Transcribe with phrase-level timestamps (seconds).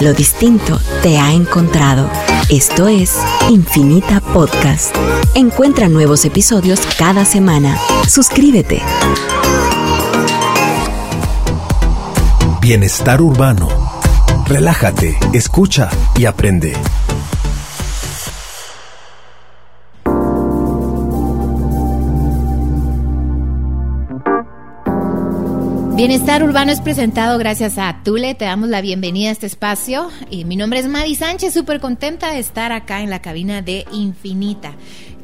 [0.00, 2.08] Lo distinto te ha encontrado.
[2.48, 3.16] Esto es
[3.50, 4.94] Infinita Podcast.
[5.34, 7.76] Encuentra nuevos episodios cada semana.
[8.06, 8.80] Suscríbete.
[12.60, 13.68] Bienestar urbano.
[14.46, 16.76] Relájate, escucha y aprende.
[25.98, 28.36] Bienestar Urbano es presentado gracias a Tule.
[28.36, 30.10] Te damos la bienvenida a este espacio.
[30.30, 33.84] Y mi nombre es Madi Sánchez, súper contenta de estar acá en la cabina de
[33.90, 34.74] Infinita.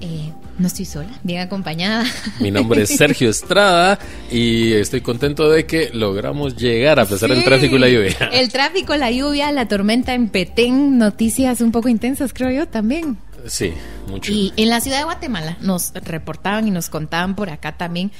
[0.00, 2.04] Eh, no estoy sola, bien acompañada.
[2.40, 4.00] Mi nombre es Sergio Estrada
[4.32, 8.30] y estoy contento de que logramos llegar a pesar del tráfico y la lluvia.
[8.32, 13.16] El tráfico, la lluvia, la tormenta en Petén, noticias un poco intensas, creo yo también.
[13.46, 13.74] Sí,
[14.08, 14.32] mucho.
[14.32, 18.10] Y en la ciudad de Guatemala nos reportaban y nos contaban por acá también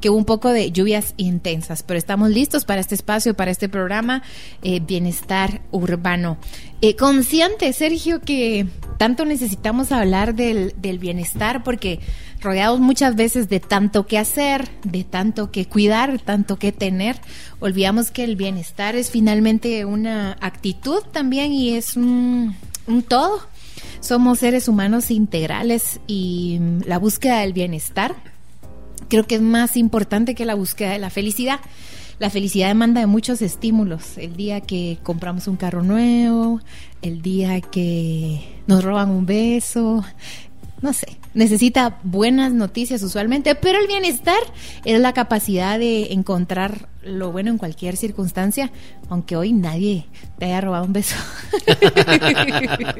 [0.00, 3.68] que hubo un poco de lluvias intensas, pero estamos listos para este espacio, para este
[3.68, 4.22] programa,
[4.62, 6.36] eh, Bienestar Urbano.
[6.82, 8.66] Eh, consciente, Sergio, que
[8.98, 12.00] tanto necesitamos hablar del, bienestar porque
[12.42, 17.16] rodeados muchas veces de tanto que hacer, de tanto que cuidar, tanto que tener,
[17.58, 22.54] olvidamos que el bienestar es finalmente una actitud también y es un
[23.08, 23.53] todo
[24.04, 28.14] somos seres humanos integrales y mm, la búsqueda del bienestar
[29.08, 31.60] creo que es más importante que la búsqueda de la felicidad.
[32.18, 34.18] La felicidad demanda de muchos estímulos.
[34.18, 36.60] El día que compramos un carro nuevo,
[37.02, 40.04] el día que nos roban un beso,
[40.82, 44.38] no sé, necesita buenas noticias usualmente, pero el bienestar
[44.84, 48.70] es la capacidad de encontrar lo bueno en cualquier circunstancia,
[49.08, 50.06] aunque hoy nadie
[50.38, 51.16] te haya robado un beso.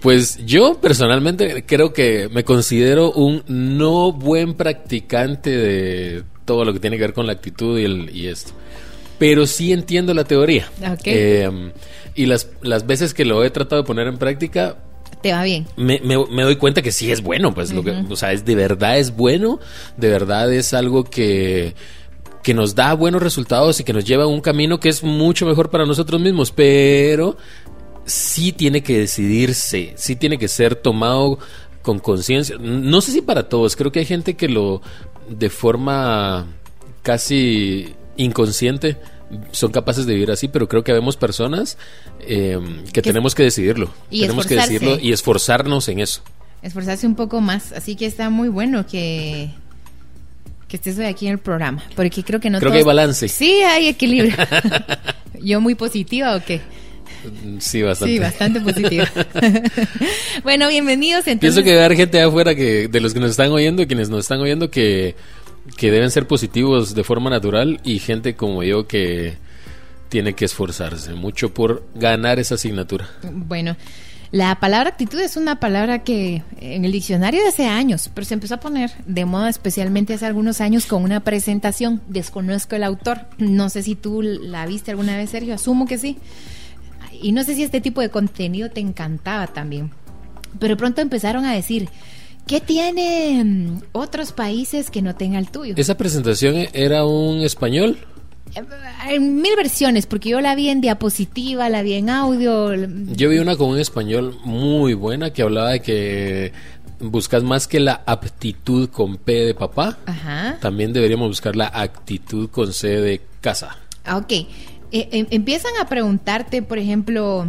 [0.00, 6.78] Pues yo personalmente creo que me considero un no buen practicante de todo lo que
[6.78, 8.52] tiene que ver con la actitud y, el, y esto.
[9.18, 10.70] Pero sí entiendo la teoría.
[11.04, 11.72] Eh,
[12.14, 14.76] y las, las veces que lo he tratado de poner en práctica,
[15.26, 15.66] te va bien.
[15.76, 18.96] Me, doy cuenta que sí es bueno, pues lo que, o sea, es de verdad
[18.96, 19.58] es bueno,
[19.96, 21.74] de verdad es algo que
[22.44, 25.44] que nos da buenos resultados y que nos lleva a un camino que es mucho
[25.44, 27.36] mejor para nosotros mismos, pero
[28.04, 31.40] sí tiene que decidirse, sí tiene que ser tomado
[31.82, 32.54] con conciencia.
[32.60, 34.80] No sé si para todos, creo que hay gente que lo
[35.28, 36.46] de forma
[37.02, 38.96] casi inconsciente
[39.50, 41.78] son capaces de vivir así, pero creo que vemos personas
[42.20, 42.58] eh,
[42.92, 43.90] que, tenemos que decidirlo.
[44.10, 46.22] Y tenemos que decidirlo y esforzarnos en eso.
[46.62, 47.72] Esforzarse un poco más.
[47.72, 49.50] Así que está muy bueno que,
[50.68, 51.82] que estés hoy aquí en el programa.
[51.94, 53.28] Porque creo que no Creo que hay balance.
[53.28, 54.34] Sí, hay equilibrio.
[55.42, 56.60] ¿Yo muy positiva o qué?
[57.58, 58.14] Sí, bastante.
[58.14, 59.10] Sí, bastante positiva.
[60.44, 61.26] bueno, bienvenidos.
[61.26, 61.40] Entonces...
[61.40, 64.08] Pienso que hay haber gente de afuera que, de los que nos están oyendo, quienes
[64.08, 65.16] nos están oyendo, que
[65.76, 69.36] que deben ser positivos de forma natural y gente como yo que
[70.08, 73.08] tiene que esforzarse mucho por ganar esa asignatura.
[73.22, 73.76] Bueno,
[74.32, 78.34] la palabra actitud es una palabra que en el diccionario de hace años, pero se
[78.34, 82.02] empezó a poner de moda especialmente hace algunos años con una presentación.
[82.08, 83.20] Desconozco el autor.
[83.38, 85.54] No sé si tú la viste alguna vez, Sergio.
[85.54, 86.18] Asumo que sí.
[87.22, 89.90] Y no sé si este tipo de contenido te encantaba también.
[90.58, 91.88] Pero pronto empezaron a decir,
[92.46, 95.74] ¿Qué tienen otros países que no tenga el tuyo?
[95.76, 97.98] ¿Esa presentación era un español?
[99.08, 102.72] En mil versiones, porque yo la vi en diapositiva, la vi en audio.
[103.16, 106.52] Yo vi una con un español muy buena que hablaba de que
[107.00, 109.98] buscas más que la aptitud con P de papá,
[110.60, 113.76] también deberíamos buscar la actitud con C de casa.
[114.04, 114.32] Ah, ok.
[114.32, 114.46] Eh,
[114.92, 117.44] em, empiezan a preguntarte, por ejemplo,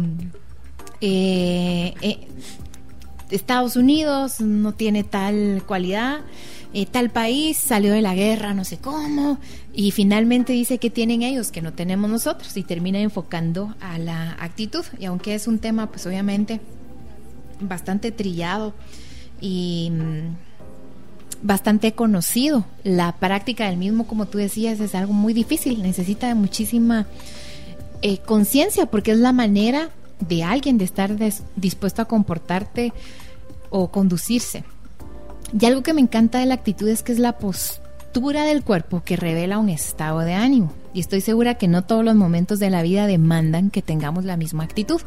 [1.00, 2.18] eh, eh,
[3.30, 6.20] Estados Unidos no tiene tal cualidad,
[6.74, 9.38] eh, tal país salió de la guerra, no sé cómo,
[9.72, 14.32] y finalmente dice que tienen ellos que no tenemos nosotros y termina enfocando a la
[14.40, 14.84] actitud.
[14.98, 16.60] Y aunque es un tema, pues obviamente
[17.60, 18.74] bastante trillado
[19.40, 20.36] y mm,
[21.42, 26.34] bastante conocido, la práctica del mismo, como tú decías, es algo muy difícil, necesita de
[26.34, 27.06] muchísima
[28.02, 29.90] eh, conciencia porque es la manera
[30.20, 31.16] de alguien de estar
[31.56, 32.92] dispuesto a comportarte
[33.70, 34.64] o conducirse.
[35.58, 39.02] Y algo que me encanta de la actitud es que es la postura del cuerpo
[39.04, 40.72] que revela un estado de ánimo.
[40.92, 44.36] Y estoy segura que no todos los momentos de la vida demandan que tengamos la
[44.36, 45.00] misma actitud.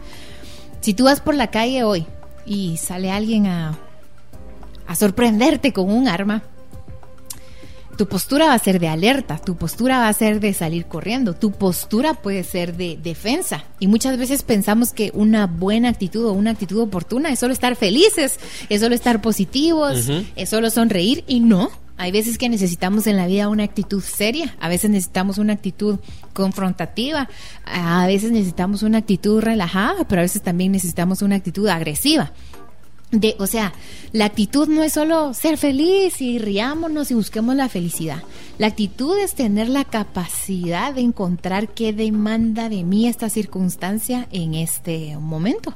[0.79, 2.05] Si tú vas por la calle hoy
[2.45, 3.77] y sale alguien a,
[4.87, 6.43] a sorprenderte con un arma,
[8.01, 11.35] tu postura va a ser de alerta, tu postura va a ser de salir corriendo,
[11.35, 13.63] tu postura puede ser de defensa.
[13.77, 17.75] Y muchas veces pensamos que una buena actitud o una actitud oportuna es solo estar
[17.75, 18.39] felices,
[18.69, 21.69] es solo estar positivos, es solo sonreír y no.
[21.95, 25.99] Hay veces que necesitamos en la vida una actitud seria, a veces necesitamos una actitud
[26.33, 27.29] confrontativa,
[27.65, 32.31] a veces necesitamos una actitud relajada, pero a veces también necesitamos una actitud agresiva.
[33.11, 33.73] De, o sea,
[34.13, 38.23] la actitud no es solo ser feliz y riámonos y busquemos la felicidad.
[38.57, 44.53] La actitud es tener la capacidad de encontrar qué demanda de mí esta circunstancia en
[44.53, 45.73] este momento.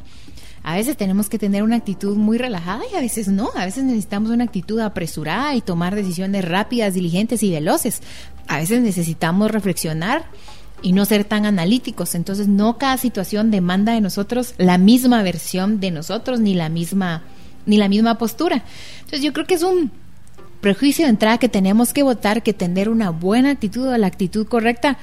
[0.63, 3.51] A veces tenemos que tener una actitud muy relajada y a veces no.
[3.55, 8.01] A veces necesitamos una actitud apresurada y tomar decisiones rápidas, diligentes y veloces.
[8.47, 10.25] A veces necesitamos reflexionar
[10.81, 12.15] y no ser tan analíticos.
[12.15, 17.23] Entonces, no cada situación demanda de nosotros la misma versión de nosotros ni la misma
[17.65, 18.63] ni la misma postura.
[18.97, 19.91] Entonces, yo creo que es un
[20.61, 24.47] prejuicio de entrada que tenemos que votar que tener una buena actitud o la actitud
[24.47, 24.97] correcta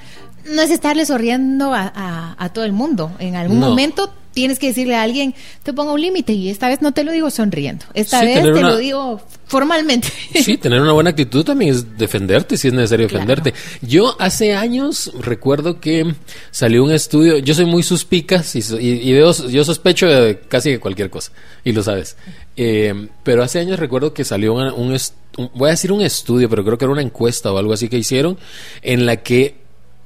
[0.53, 3.11] no es estarle sonriendo a, todo el mundo.
[3.19, 5.33] En algún momento tienes que decirle a alguien,
[5.63, 8.61] te pongo un límite y esta vez no te lo digo sonriendo, esta vez te
[8.61, 10.07] lo digo formalmente.
[10.33, 13.53] Sí, tener una buena actitud también es defenderte si es necesario defenderte.
[13.81, 16.15] Yo hace años recuerdo que
[16.51, 21.31] salió un estudio, yo soy muy suspicaz y, veo, yo sospecho de casi cualquier cosa
[21.63, 22.17] y lo sabes.
[22.55, 26.63] Eh, pero hace años recuerdo que salió un, un, voy a decir un estudio, pero
[26.63, 28.37] creo que era una encuesta o algo así que hicieron
[28.81, 29.62] en la que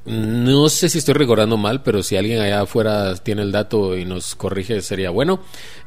[0.07, 4.05] no sé si estoy recordando mal, pero si alguien allá afuera tiene el dato y
[4.05, 5.41] nos corrige, sería bueno.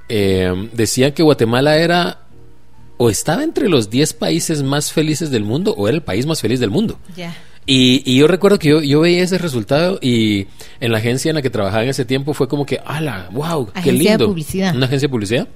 [0.09, 2.21] Eh, decía que Guatemala era
[2.99, 6.43] o estaba entre los 10 países más felices del mundo o era el país más
[6.43, 6.99] feliz del mundo.
[7.65, 10.49] Y, yo recuerdo que yo, yo, veía ese resultado y
[10.81, 13.29] en la agencia en la que trabajaba en ese tiempo fue como que, ¡ala!
[13.33, 13.71] ¡Wow!
[13.83, 14.19] ¡Qué lindo!
[14.19, 14.77] De publicidad.
[14.77, 15.49] Una agencia de publicidad.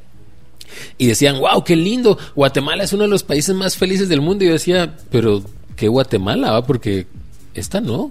[0.96, 1.62] Y decían, ¡wow!
[1.64, 2.16] ¡Qué lindo!
[2.34, 4.44] Guatemala es uno de los países más felices del mundo.
[4.44, 5.42] Y yo decía, ¿pero
[5.76, 6.62] qué Guatemala?
[6.62, 7.06] Porque
[7.54, 8.10] esta no.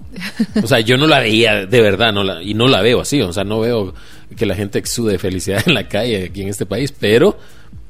[0.62, 3.20] O sea, yo no la veía de verdad, no la, y no la veo así.
[3.20, 3.94] O sea, no veo
[4.36, 7.38] que la gente exude felicidad en la calle aquí en este país, pero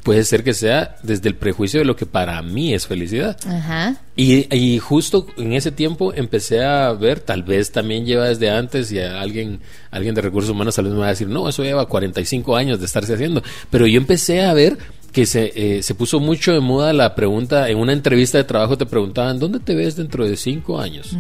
[0.03, 3.39] puede ser que sea desde el prejuicio de lo que para mí es felicidad.
[3.47, 3.97] Ajá.
[4.17, 8.93] Y, y, justo en ese tiempo empecé a ver, tal vez también lleva desde antes
[8.93, 9.61] y alguien,
[9.91, 12.79] alguien de recursos humanos tal vez me va a decir, no, eso lleva 45 años
[12.79, 13.43] de estarse haciendo.
[13.71, 14.77] Pero yo empecé a ver
[15.15, 18.77] que se, eh, se puso mucho de moda la pregunta, en una entrevista de trabajo
[18.77, 21.17] te preguntaban, ¿dónde te ves dentro de cinco años?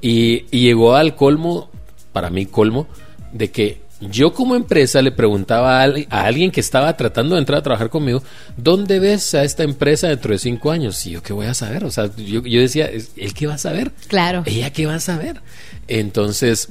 [0.00, 1.68] y, llegó al colmo,
[2.12, 2.86] para mí colmo,
[3.32, 7.62] de que yo como empresa le preguntaba a, alguien que estaba tratando de entrar a
[7.64, 8.22] trabajar conmigo,
[8.56, 11.04] ¿dónde ves a esta empresa dentro de cinco años?
[11.06, 13.58] Y yo qué voy a saber, o sea, yo, yo decía, ¿él qué va a
[13.58, 13.90] saber?
[14.06, 14.44] Claro.
[14.46, 15.40] ¿Ella qué va a saber?
[15.88, 16.68] Entonces,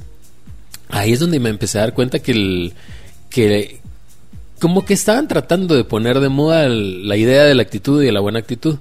[0.88, 2.72] ahí es donde me empecé a dar cuenta que el,
[3.28, 3.81] que,
[4.62, 8.12] como que estaban tratando de poner de moda la idea de la actitud y de
[8.12, 8.78] la buena actitud.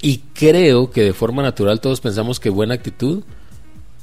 [0.00, 3.22] Y creo que de forma natural todos pensamos que buena actitud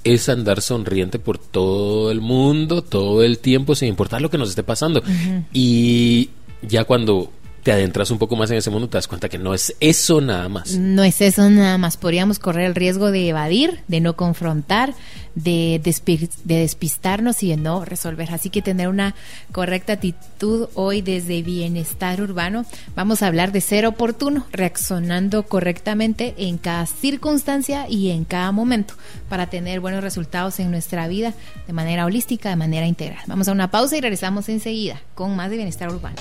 [0.04, 4.50] es andar sonriente por todo el mundo, todo el tiempo, sin importar lo que nos
[4.50, 5.02] esté pasando.
[5.54, 6.30] Y
[6.62, 7.32] ya cuando
[7.68, 10.22] te adentras un poco más en ese mundo, te das cuenta que no es eso
[10.22, 10.78] nada más.
[10.78, 11.98] No es eso nada más.
[11.98, 14.94] Podríamos correr el riesgo de evadir, de no confrontar,
[15.36, 18.32] de, de despistarnos y de no resolver.
[18.32, 19.16] Así que tener una
[19.52, 22.66] correcta actitud hoy desde bienestar urbano.
[22.96, 28.94] Vamos a hablar de ser oportuno, reaccionando correctamente en cada circunstancia y en cada momento
[29.28, 31.34] para tener buenos resultados en nuestra vida
[31.68, 33.26] de manera holística, de manera integral.
[33.28, 36.16] Vamos a una pausa y regresamos enseguida con más de bienestar urbano.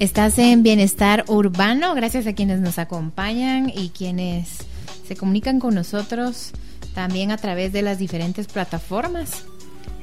[0.00, 4.58] Estás en Bienestar Urbano, gracias a quienes nos acompañan y quienes
[5.06, 6.50] se comunican con nosotros
[6.94, 9.44] también a través de las diferentes plataformas.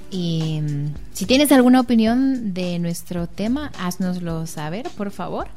[0.10, 5.48] Y mm, si tienes alguna opinión de nuestro tema, haznoslo saber, por favor,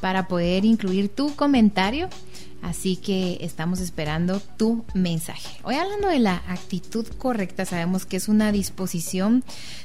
[0.00, 2.08] para poder incluir tu comentario.
[2.62, 5.60] Así que estamos esperando tu mensaje.
[5.62, 9.44] Hoy hablando de la actitud correcta, sabemos que es una disposición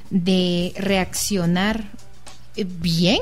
[0.09, 1.83] de reaccionar
[2.55, 3.19] bien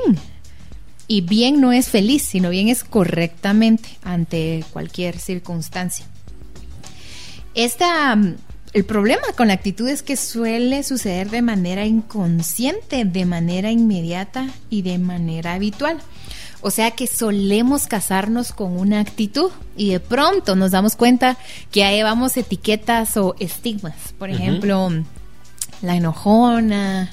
[1.08, 6.04] y bien no es feliz, sino bien es correctamente ante cualquier circunstancia.
[7.54, 8.36] Esta, mm,
[8.74, 14.48] el problema con la actitud es que suele suceder de manera inconsciente, de manera inmediata
[14.68, 15.98] y de manera habitual.
[16.60, 21.38] O sea que solemos casarnos con una actitud y de pronto nos damos cuenta
[21.70, 24.12] que ahí vamos etiquetas o estigmas.
[24.18, 24.90] Por ejemplo,
[25.80, 27.10] la enojona.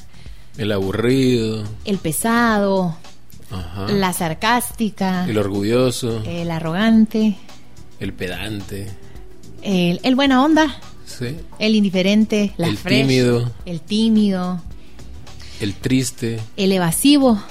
[0.57, 1.63] El aburrido.
[1.85, 2.97] El pesado
[3.87, 7.35] la sarcástica, el orgulloso, el arrogante,
[7.99, 8.87] el pedante,
[9.61, 10.79] el, buena onda,
[11.59, 14.61] el indiferente, la el tímido, el tímido,
[15.59, 17.41] el triste, el evasivo,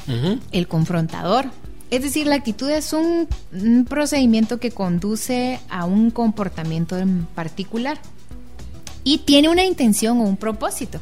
[0.52, 1.46] el confrontador.
[1.90, 3.28] Es decir, la actitud es un,
[3.88, 8.00] procedimiento que conduce a un comportamiento en particular.
[9.04, 11.00] Y tiene una intención o un propósito.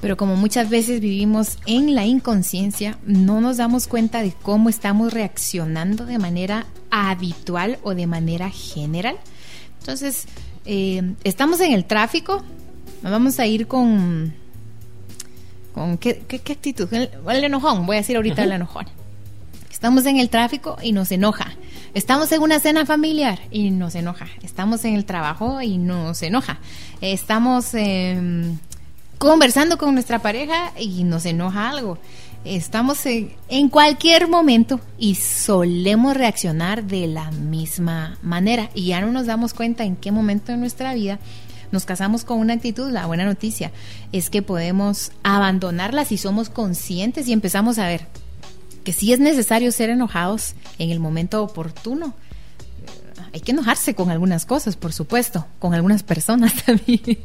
[0.00, 5.12] Pero como muchas veces vivimos en la inconsciencia, no nos damos cuenta de cómo estamos
[5.12, 9.16] reaccionando de manera habitual o de manera general.
[9.80, 10.26] Entonces,
[10.66, 12.44] eh, estamos en el tráfico,
[13.02, 14.34] vamos a ir con...
[15.74, 16.88] con ¿qué, actitud?
[16.92, 18.86] El, enojón, voy a decir ahorita el enojón.
[19.70, 21.52] Estamos en el tráfico y nos enoja.
[21.94, 24.26] Estamos en una cena familiar y nos enoja.
[24.42, 26.58] Estamos en el trabajo y nos enoja.
[27.00, 28.58] Estamos em,
[29.18, 31.98] conversando con nuestra pareja y nos enoja algo.
[32.44, 39.10] Estamos en, en, cualquier momento y solemos reaccionar de la misma manera y ya no
[39.10, 41.18] nos damos cuenta en qué momento de nuestra vida
[41.70, 43.72] nos casamos con una actitud, la buena noticia
[44.12, 48.06] es que podemos abandonarla si somos conscientes y empezamos a ver,
[48.88, 52.14] que sí es necesario ser enojados en el momento oportuno.
[53.34, 57.18] Hay que enojarse con algunas cosas, por supuesto, con algunas personas también.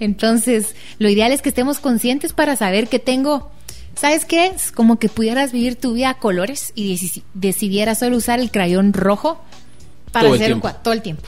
[0.00, 3.50] Entonces, lo ideal es que estemos conscientes para saber que tengo,
[3.96, 4.48] ¿sabes qué?
[4.48, 8.92] Es como que pudieras vivir tu vida a colores y decidieras solo usar el crayón
[8.92, 9.40] rojo
[10.12, 11.26] para hacer todo el tiempo.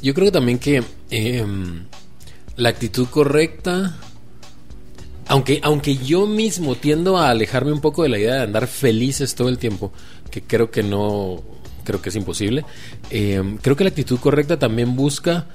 [0.00, 1.84] Yo creo también que em,
[2.56, 3.98] la actitud correcta
[5.28, 9.34] aunque, aunque yo mismo tiendo a alejarme un poco de la idea de andar felices
[9.34, 9.92] todo el tiempo,
[10.30, 11.42] que creo que no,
[11.84, 12.64] creo que es imposible,
[13.10, 15.46] eh, creo que la actitud correcta también busca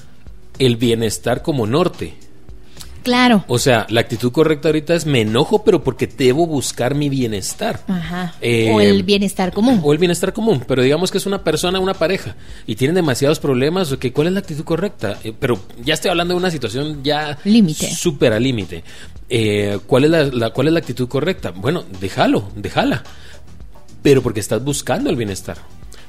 [0.57, 2.13] el bienestar como norte.
[3.03, 3.43] Claro.
[3.47, 7.81] O sea, la actitud correcta ahorita es me enojo, pero porque debo buscar mi bienestar.
[7.87, 8.35] Ajá.
[8.41, 9.79] Eh, o el bienestar común.
[9.83, 10.63] O el bienestar común.
[10.67, 12.35] Pero digamos que es una persona, una pareja,
[12.67, 13.91] y tienen demasiados problemas.
[13.91, 15.17] Okay, ¿Cuál es la actitud correcta?
[15.23, 17.37] Eh, pero ya estoy hablando de una situación ya.
[17.43, 17.89] Límite.
[17.91, 18.83] Súper al límite.
[19.29, 21.51] Eh, ¿cuál, es la, ¿Cuál es la actitud correcta?
[21.51, 23.03] Bueno, déjalo, déjala.
[24.01, 25.57] Pero porque estás buscando el bienestar.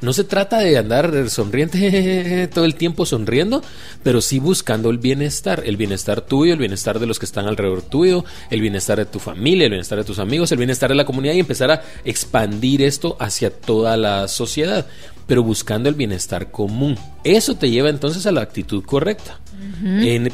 [0.02, 3.62] No se trata de andar sonriente todo el tiempo sonriendo,
[4.02, 7.82] pero sí buscando el bienestar, el bienestar tuyo, el bienestar de los que están alrededor
[7.82, 11.04] tuyo, el bienestar de tu familia, el bienestar de tus amigos, el bienestar de la
[11.04, 14.86] comunidad y empezar a expandir esto hacia toda la sociedad,
[15.26, 16.96] pero buscando el bienestar común.
[17.22, 19.38] Eso te lleva entonces a la actitud correcta.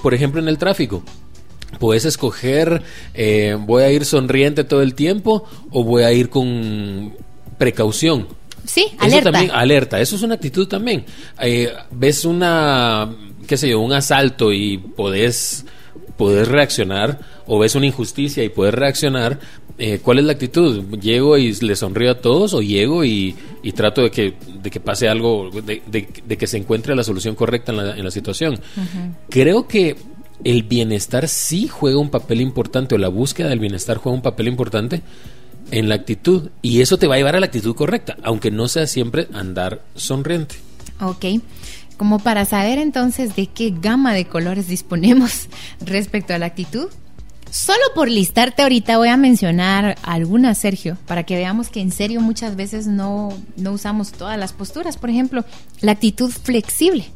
[0.00, 1.02] por ejemplo, en el tráfico.
[1.80, 2.82] Puedes escoger,
[3.12, 7.12] eh, voy a ir sonriente todo el tiempo o voy a ir con
[7.58, 8.28] precaución.
[8.66, 9.32] Sí, alerta.
[9.32, 10.00] también, alerta.
[10.00, 11.04] Eso es una actitud también.
[11.40, 13.14] Eh, ves una,
[13.46, 15.64] qué sé yo, un asalto y podés,
[16.16, 19.38] podés reaccionar, o ves una injusticia y puedes reaccionar.
[19.78, 20.84] Eh, ¿Cuál es la actitud?
[21.00, 23.36] ¿Llego y le sonrío a todos o llego y,
[23.74, 26.06] trato de que, de que pase algo, de,
[26.38, 28.58] que se encuentre la solución correcta en la, en la situación?
[29.28, 29.96] Creo que
[30.44, 34.48] el bienestar sí juega un papel importante, o la búsqueda del bienestar juega un papel
[34.48, 35.02] importante
[35.70, 36.50] en la actitud.
[36.62, 39.82] Y eso te va a llevar a la actitud correcta, aunque no sea siempre andar
[39.94, 40.56] sonriente.
[41.00, 41.42] Ok.
[41.96, 45.48] Como para saber entonces de qué gama de colores disponemos
[45.80, 46.88] respecto a la actitud,
[47.50, 52.20] solo por listarte ahorita voy a mencionar algunas, Sergio, para que veamos que en serio
[52.20, 54.98] muchas veces no, no usamos todas las posturas.
[54.98, 55.44] Por ejemplo,
[55.80, 57.06] la actitud flexible.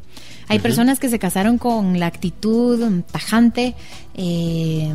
[0.48, 3.76] Hay personas que se casaron con la actitud tajante,
[4.14, 4.92] eh,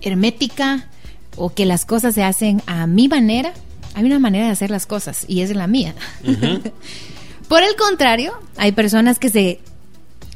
[0.00, 0.88] hermética,
[1.36, 3.52] o que las cosas se hacen a mi manera.
[3.94, 5.94] Hay una manera de hacer las cosas y es la mía.
[7.48, 9.60] Por el contrario, hay personas que se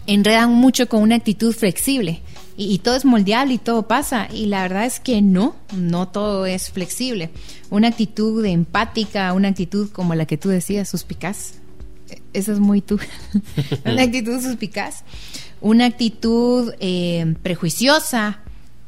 [0.07, 2.23] enredan mucho con una actitud flexible
[2.57, 4.28] y, y, todo es moldeable y todo pasa.
[4.33, 7.31] Y la verdad es que no, no todo es flexible.
[7.71, 11.55] Una actitud empática, una actitud como la que tú decías, suspicaz,
[12.33, 12.99] eso es muy tú,
[13.85, 15.05] una actitud suspicaz,
[15.61, 18.40] una actitud eh, prejuiciosa,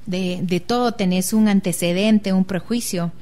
[0.07, 3.13] de, de, todo tenés un antecedente, un prejuicio,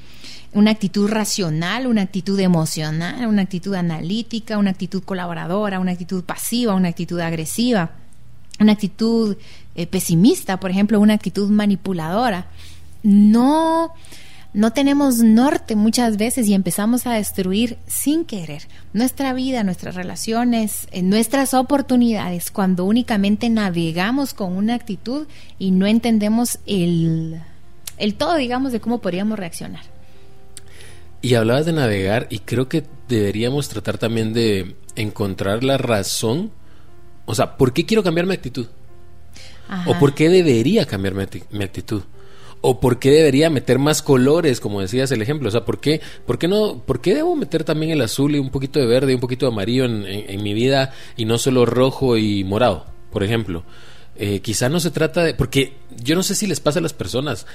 [0.53, 6.75] una actitud racional, una actitud emocional, una actitud analítica, una actitud colaboradora, una actitud pasiva,
[6.75, 7.91] una actitud agresiva,
[8.59, 9.37] una actitud
[9.75, 12.47] eh, pesimista, por ejemplo, una actitud manipuladora.
[13.03, 13.93] No
[14.55, 18.63] no tenemos norte muchas veces y empezamos a destruir sin querer
[18.95, 25.27] nuestra vida, nuestras relaciones, eh, nuestras oportunidades cuando únicamente navegamos con una actitud
[25.59, 27.41] y no entendemos el,
[27.99, 29.83] el todo, digamos, de cómo podríamos reaccionar.
[31.21, 36.53] Y hablabas de navegar y creo que deberíamos tratar también de encontrar la razón,
[37.27, 38.67] o sea, ¿por qué quiero cambiar mi actitud?
[39.87, 42.03] ¿O por qué debería cambiar mi actitud?
[42.61, 45.49] ¿O por qué debería meter más colores, como decías el ejemplo?
[45.49, 48.39] O sea, ¿por qué, por qué no, por qué debo meter también el azul y
[48.39, 51.67] un poquito de verde y un poquito de amarillo en, mi vida y no solo
[51.67, 53.65] rojo y morado, por ejemplo?
[54.17, 56.93] Eh, quizá no se trata de, porque yo no sé si les pasa a las
[56.93, 57.47] personas,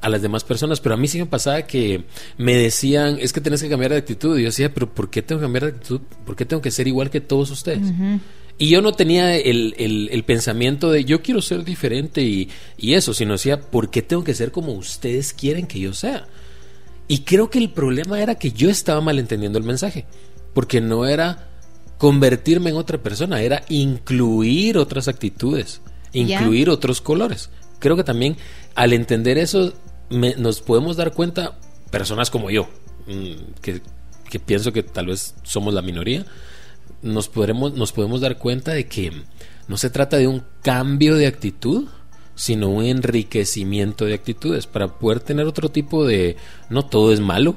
[0.00, 2.04] a las demás personas, pero a mí sí me pasaba que
[2.38, 4.38] me decían, es que tienes que cambiar de actitud.
[4.38, 6.00] Y yo decía, pero ¿por qué tengo que cambiar de actitud?
[6.24, 7.92] ¿Por qué tengo que ser igual que todos ustedes?
[8.58, 12.48] Y yo no tenía el, el- el pensamiento de yo quiero ser diferente y,
[12.78, 16.26] y eso, sino decía, ¿por qué tengo que ser como ustedes quieren que yo sea?
[17.08, 20.06] Y creo que el problema era que yo estaba malentendiendo el mensaje,
[20.54, 21.48] porque no era
[21.98, 25.80] convertirme en otra persona, era incluir otras actitudes,
[26.12, 27.50] incluir otros colores.
[27.78, 28.36] Creo que también
[28.74, 29.72] al entender eso
[30.10, 31.58] me- nos podemos dar cuenta,
[31.90, 32.68] personas como yo,
[33.06, 33.80] mm, que,
[34.30, 36.24] que pienso que tal vez somos la minoría,
[37.06, 39.12] nos podremos, nos podemos dar cuenta de que
[39.68, 41.88] no se trata de un cambio de actitud,
[42.34, 46.36] sino un enriquecimiento de actitudes para poder tener otro tipo de
[46.68, 47.56] no todo es malo,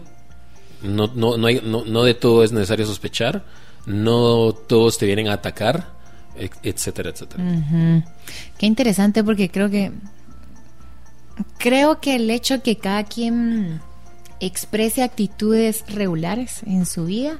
[0.81, 3.43] no, no, no, hay- no, no de todo es necesario sospechar,
[3.85, 5.91] no todos te vienen a atacar,
[6.37, 7.43] et- etcétera, etcétera.
[8.57, 9.91] Qué interesante porque creo que
[11.57, 13.81] creo que el hecho que cada quien
[14.39, 17.39] exprese actitudes regulares en su vida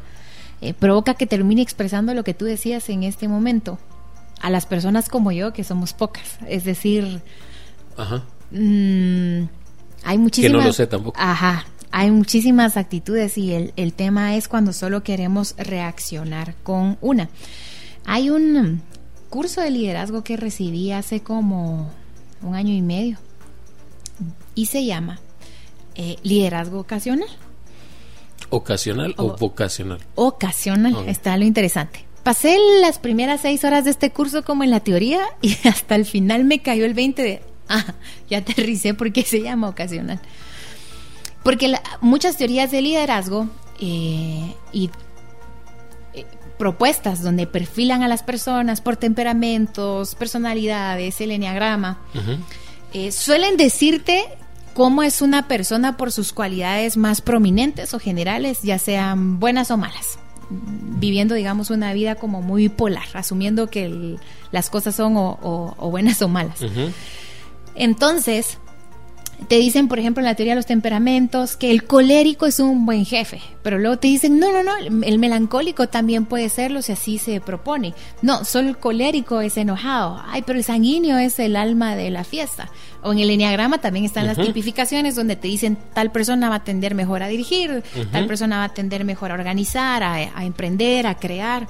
[0.61, 3.77] eh, provoca que termine expresando lo que tú decías en este momento
[4.41, 7.21] a las personas como yo que somos pocas, es decir,
[7.97, 8.23] Ajá.
[8.51, 9.47] Mm,
[10.03, 10.65] hay muchísimas.
[10.65, 11.19] lo sé tampoco.
[11.19, 11.65] Ajá.
[11.91, 17.29] Hay muchísimas actitudes y el, el tema es cuando solo queremos reaccionar con una.
[18.05, 18.81] Hay un
[19.29, 21.91] curso de liderazgo que recibí hace como
[22.41, 23.17] un año y medio
[24.55, 25.19] y se llama
[25.95, 27.29] eh, Liderazgo Ocasional.
[28.49, 29.99] ¿Ocasional o, O- vocacional?
[30.15, 32.05] Ocasional, está lo interesante.
[32.23, 36.05] Pasé las primeras seis horas de este curso como en la teoría y hasta el
[36.05, 37.93] final me cayó el 20 de, ah,
[38.29, 40.19] ya aterricé porque se llama ocasional.
[41.43, 43.47] Porque la- muchas teorías de liderazgo
[43.79, 44.89] eh, y
[46.13, 46.25] eh,
[46.57, 51.99] propuestas donde perfilan a las personas por temperamentos, personalidades, el enneagrama,
[52.93, 54.25] eh, suelen decirte
[54.73, 59.77] cómo es una persona por sus cualidades más prominentes o generales, ya sean buenas o
[59.77, 60.19] malas.
[60.49, 64.19] Viviendo, digamos, una vida como muy polar, asumiendo que el-
[64.51, 66.59] las cosas son o, o- o buenas o malas.
[67.75, 68.57] Entonces,
[69.47, 72.85] te dicen, por ejemplo, en la teoría de los temperamentos, que el colérico es un
[72.85, 76.81] buen jefe, pero luego te dicen, no, no, no, el el melancólico también puede serlo
[76.81, 77.93] si así se propone.
[78.21, 80.21] No, solo el colérico es enojado.
[80.27, 82.69] Ay, pero el sanguíneo es el alma de la fiesta.
[83.01, 86.63] O en el enneagrama también están las tipificaciones donde te dicen, tal persona va a
[86.63, 91.07] tender mejor a dirigir, tal persona va a tender mejor a organizar, a, a emprender,
[91.07, 91.67] a crear.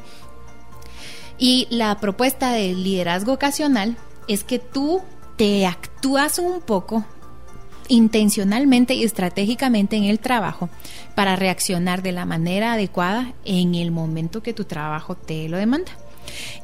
[1.38, 3.96] Y la propuesta del liderazgo ocasional
[4.28, 5.02] es que tú
[5.38, 7.06] te actúas un poco
[7.90, 10.70] intencionalmente y estratégicamente en el trabajo
[11.16, 15.92] para reaccionar de la manera adecuada en el momento que tu trabajo te lo demanda.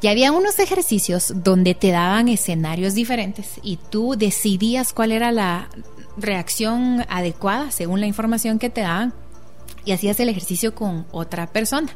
[0.01, 5.69] Y había unos ejercicios donde te daban escenarios diferentes y tú decidías cuál era la
[6.17, 9.13] reacción adecuada según la información que te daban
[9.83, 11.89] y hacías el ejercicio con otra persona.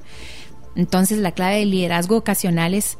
[0.75, 2.97] Entonces la clave del liderazgo ocasional es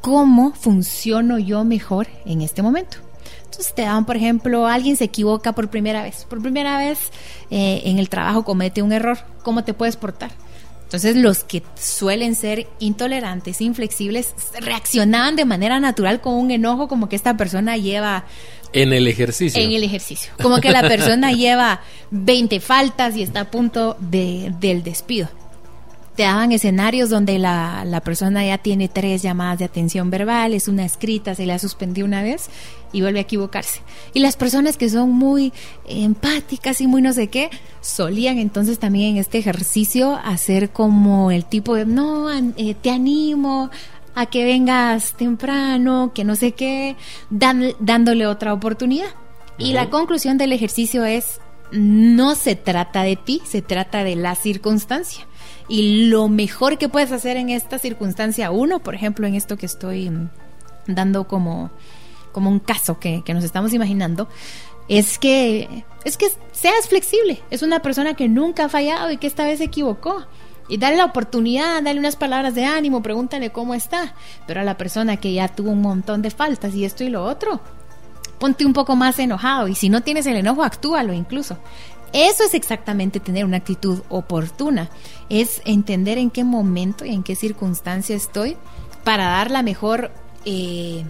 [0.00, 3.09] cómo funciono yo mejor en este momento.
[3.60, 6.24] Entonces te daban, por ejemplo, alguien se equivoca por primera vez.
[6.24, 7.10] Por primera vez
[7.50, 9.18] eh, en el trabajo comete un error.
[9.42, 10.30] ¿Cómo te puedes portar?
[10.84, 17.10] Entonces los que suelen ser intolerantes, inflexibles, reaccionaban de manera natural con un enojo como
[17.10, 18.24] que esta persona lleva
[18.72, 19.62] En el ejercicio.
[19.62, 20.32] en el ejercicio.
[20.40, 25.28] Como que la persona lleva 20 faltas y está a punto de, del despido.
[26.16, 30.66] Te daban escenarios donde la, la persona ya tiene tres llamadas de atención verbal, es
[30.66, 32.50] una escrita, se le ha suspendido una vez
[32.92, 33.80] y vuelve a equivocarse.
[34.14, 35.52] Y las personas que son muy
[35.86, 37.50] empáticas y muy no sé qué,
[37.80, 43.70] solían entonces también en este ejercicio hacer como el tipo de, no, eh, te animo,
[44.14, 46.96] a que vengas temprano, que no sé qué,
[47.30, 49.08] dan- dándole otra oportunidad.
[49.56, 54.34] Y la conclusión del ejercicio es, no se trata de ti, se trata de la
[54.34, 55.26] circunstancia.
[55.68, 59.66] Y lo mejor que puedes hacer en esta circunstancia, uno, por ejemplo, en esto que
[59.66, 60.10] estoy
[60.86, 61.70] dando como,
[62.32, 64.28] como un caso que, que nos estamos imaginando,
[64.88, 67.40] es que, es que seas flexible.
[67.50, 70.26] Es una persona que nunca ha fallado y que esta vez se equivocó.
[70.68, 74.14] Y dale la oportunidad, dale unas palabras de ánimo, pregúntale cómo está.
[74.46, 77.24] Pero a la persona que ya tuvo un montón de faltas y esto y lo
[77.24, 77.60] otro,
[78.38, 79.68] ponte un poco más enojado.
[79.68, 81.56] Y si no tienes el enojo, actúalo incluso.
[82.12, 84.90] Eso es exactamente tener una actitud oportuna.
[85.28, 88.56] Es entender en qué momento y en qué circunstancia estoy
[89.04, 90.10] para dar la mejor
[90.44, 91.04] eh,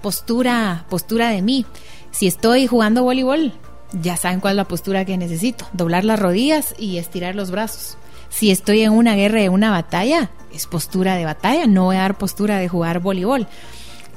[0.00, 1.66] postura, postura de mí.
[2.10, 3.52] Si estoy jugando voleibol,
[3.92, 5.66] ya saben cuál es la postura que necesito.
[5.72, 7.96] Doblar las rodillas y estirar los brazos.
[8.28, 12.00] Si estoy en una guerra, en una batalla, es postura de batalla, no voy a
[12.00, 13.46] dar postura de jugar voleibol.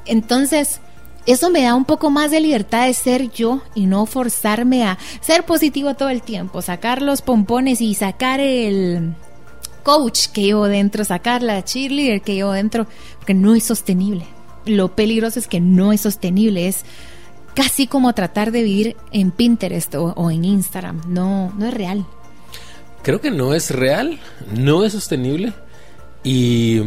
[0.06, 0.82] Entonces,
[1.26, 4.98] eso me da un poco más de libertad de ser yo y no forzarme a
[5.22, 9.14] ser positivo todo el tiempo, sacar los pompones y sacar el
[9.84, 14.26] coach que llevo dentro, sacar la cheerleader que llevo dentro, porque no es sostenible.
[14.66, 16.86] Lo peligroso es que no es sostenible, es
[17.56, 21.02] casi como tratar de vivir en Pinterest o, en Instagram.
[21.08, 22.06] No, no es real.
[23.04, 24.20] Creo que no es real,
[24.56, 25.54] no es sostenible
[26.24, 26.82] y,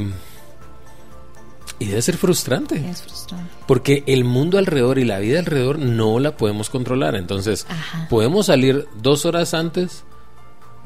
[1.80, 2.76] y debe ser frustrante.
[2.88, 3.50] Es frustrante.
[3.66, 7.16] Porque el mundo alrededor y la vida alrededor no la podemos controlar.
[7.16, 7.66] Entonces,
[8.08, 10.04] podemos salir dos horas antes,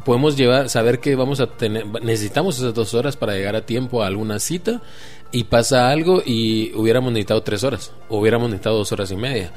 [0.06, 4.02] podemos llevar, saber que vamos a tener, necesitamos esas dos horas para llegar a tiempo
[4.02, 4.80] a alguna cita
[5.30, 9.52] y pasa algo y hubiéramos necesitado tres horas, hubiéramos necesitado dos horas y media.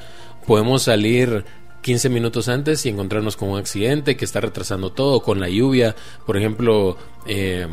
[0.46, 1.44] Podemos salir
[1.82, 5.94] 15 minutos antes y encontrarnos con un accidente que está retrasando todo, con la lluvia,
[6.26, 7.66] por ejemplo, eh,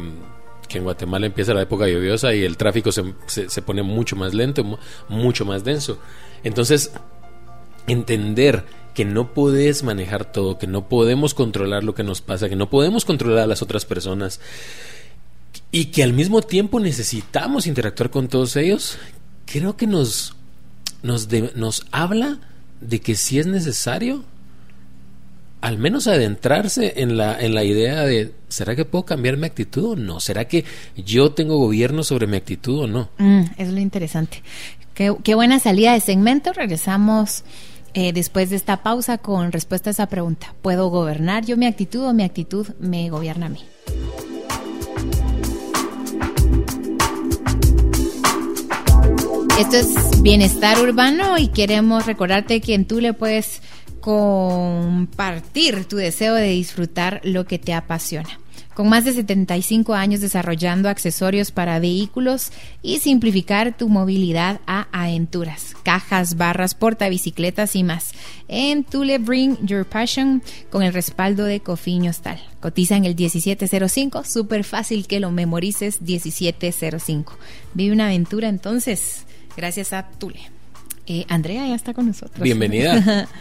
[0.67, 4.33] que en Guatemala empieza la época lluviosa y el tráfico se, se, pone mucho más
[4.33, 4.63] lento,
[5.09, 5.99] mucho más denso.
[6.43, 6.91] Entonces,
[7.87, 12.55] entender que no puedes manejar todo, que no podemos controlar lo que nos pasa, que
[12.55, 14.39] no podemos controlar a las otras personas,
[15.71, 18.97] y que al mismo tiempo necesitamos interactuar con todos ellos,
[19.45, 20.35] creo que nos,
[21.03, 22.39] nos, nos habla
[22.81, 24.23] de que si es necesario,
[25.61, 29.91] al menos adentrarse en la, en la idea de, ¿será que puedo cambiar mi actitud
[29.91, 30.19] o no?
[30.19, 33.09] ¿Será que yo tengo gobierno sobre mi actitud o no?
[33.17, 34.41] Mm, es lo interesante.
[34.93, 36.53] Qué, qué, buena salida de segmento.
[36.53, 37.43] Regresamos
[37.93, 40.53] eh, después de esta pausa con respuesta a esa pregunta.
[40.61, 43.59] ¿Puedo gobernar yo mi actitud o mi actitud me gobierna a mí?
[49.59, 53.61] Esto es Bienestar Urbano y queremos recordarte que en tú le puedes
[53.99, 58.39] compartir tu deseo de disfrutar lo que te apasiona.
[58.73, 65.75] Con más de 75 años desarrollando accesorios para vehículos y simplificar tu movilidad a aventuras,
[65.83, 68.13] cajas, barras, portabicicletas y más.
[68.47, 72.39] En Tule Bring Your Passion con el respaldo de Cofiños Tal.
[72.61, 77.37] Cotiza en el 1705, súper fácil que lo memorices 1705.
[77.73, 79.25] Vive una aventura entonces
[79.59, 80.39] gracias a Tule.
[81.05, 82.39] Eh, Andrea ya está con nosotros.
[82.39, 83.27] Bienvenida.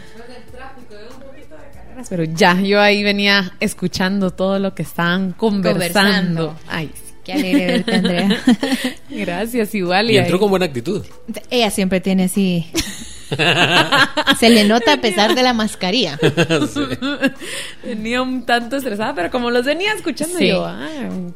[2.09, 6.57] pero ya, yo ahí venía escuchando todo lo que estaban conversando.
[6.67, 6.91] Ay,
[7.23, 8.43] qué alegre verte, Andrea.
[9.09, 10.11] Gracias, igual.
[10.11, 11.05] Y, entró con buena actitud.
[11.49, 12.65] Ella siempre tiene así.
[14.39, 16.19] Se le nota a pesar de la mascarilla.
[17.83, 20.67] Venía un tanto estresada, pero como los venía escuchando yo.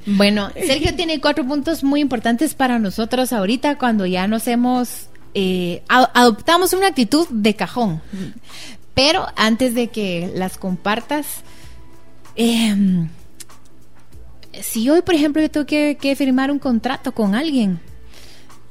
[0.05, 5.81] Bueno, Sergio tiene cuatro puntos muy importantes para nosotros ahorita cuando ya nos hemos eh,
[5.87, 8.01] adoptamos una actitud de cajón.
[8.93, 11.41] Pero antes de que las compartas,
[12.35, 13.09] em,
[14.61, 17.79] si hoy, por ejemplo, yo tengo que, que, firmar un contrato con alguien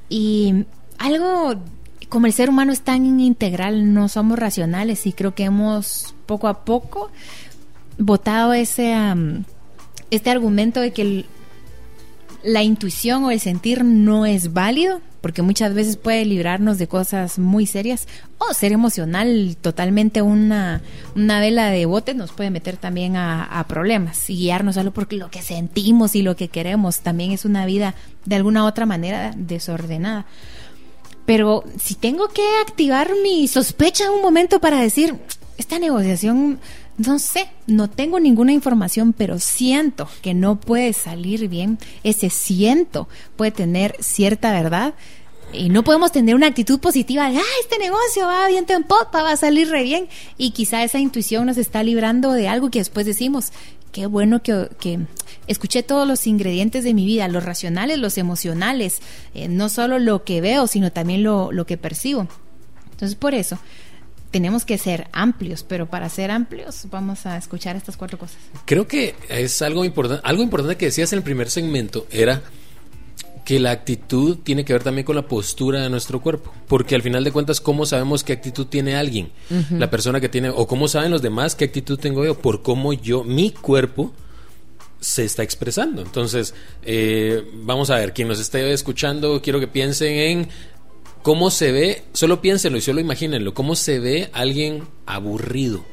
[0.08, 0.64] y
[0.98, 1.56] algo
[2.12, 6.46] como el ser humano es tan integral, no somos racionales y creo que hemos poco
[6.46, 7.10] a poco
[7.96, 8.94] votado ese
[10.10, 11.24] este argumento de que
[12.44, 17.38] la intuición o el sentir no es válido porque muchas veces puede librarnos de cosas
[17.38, 20.82] muy serias o ser emocional totalmente una,
[21.16, 25.30] una vela de bote nos puede meter también a, problemas y guiarnos solo porque lo
[25.30, 27.94] que sentimos y lo que queremos también es una vida
[28.26, 30.26] de alguna otra manera desordenada.
[31.26, 35.16] Pero si tengo que activar mi sospecha un momento para decir,
[35.56, 36.58] esta negociación
[36.98, 41.78] no sé, no tengo ninguna información, pero siento que no puede salir bien.
[42.04, 44.94] Ese siento puede tener cierta verdad.
[45.52, 49.22] Y no podemos tener una actitud positiva de, ah, este negocio va bien en popa,
[49.22, 50.08] va a salir re bien.
[50.38, 53.52] Y quizá esa intuición nos está librando de algo que después decimos,
[53.92, 55.00] qué bueno que, que
[55.46, 59.00] escuché todos los ingredientes de mi vida, los racionales, los emocionales,
[59.34, 62.26] eh, no solo lo que veo, sino también lo, lo que percibo.
[62.90, 63.58] Entonces, por eso,
[64.30, 68.38] tenemos que ser amplios, pero para ser amplios vamos a escuchar estas cuatro cosas.
[68.64, 72.42] Creo que es algo importante, algo importante que decías en el primer segmento era
[73.44, 77.02] que la actitud tiene que ver también con la postura de nuestro cuerpo, porque al
[77.02, 79.30] final de cuentas cómo sabemos qué actitud tiene alguien,
[79.70, 82.92] la persona que tiene o cómo saben los demás qué actitud tengo yo, por cómo
[82.92, 84.12] yo mi cuerpo
[85.00, 86.00] se está expresando.
[86.00, 90.48] Entonces, eh, vamos a ver, quien nos esté escuchando, quiero que piensen en
[91.22, 92.02] ¿Cómo se ve?
[92.12, 93.54] Solo piénsenlo y solo imagínenlo.
[93.54, 95.84] ¿Cómo se ve alguien aburrido?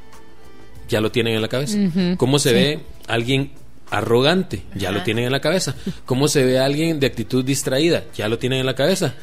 [0.90, 1.78] Ya lo tienen en la cabeza.
[2.18, 3.52] ¿Cómo se ve alguien
[3.90, 4.64] arrogante?
[4.76, 5.76] Ya lo tienen en la cabeza.
[6.06, 8.04] ¿Cómo se ve alguien de actitud distraída?
[8.16, 9.16] Ya lo tienen en la cabeza.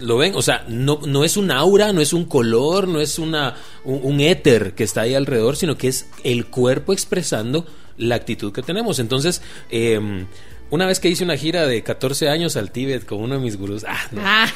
[0.00, 0.34] ¿Lo ven?
[0.36, 4.20] O sea, no, no es un aura, no es un color, no es una, un,
[4.20, 7.66] éter que está ahí alrededor, sino que es el cuerpo expresando
[7.98, 9.00] la actitud que tenemos.
[9.00, 10.26] Entonces, eh,
[10.70, 13.56] una vez que hice una gira de 14 años al Tíbet con uno de mis
[13.56, 14.52] gurús, ah, ah.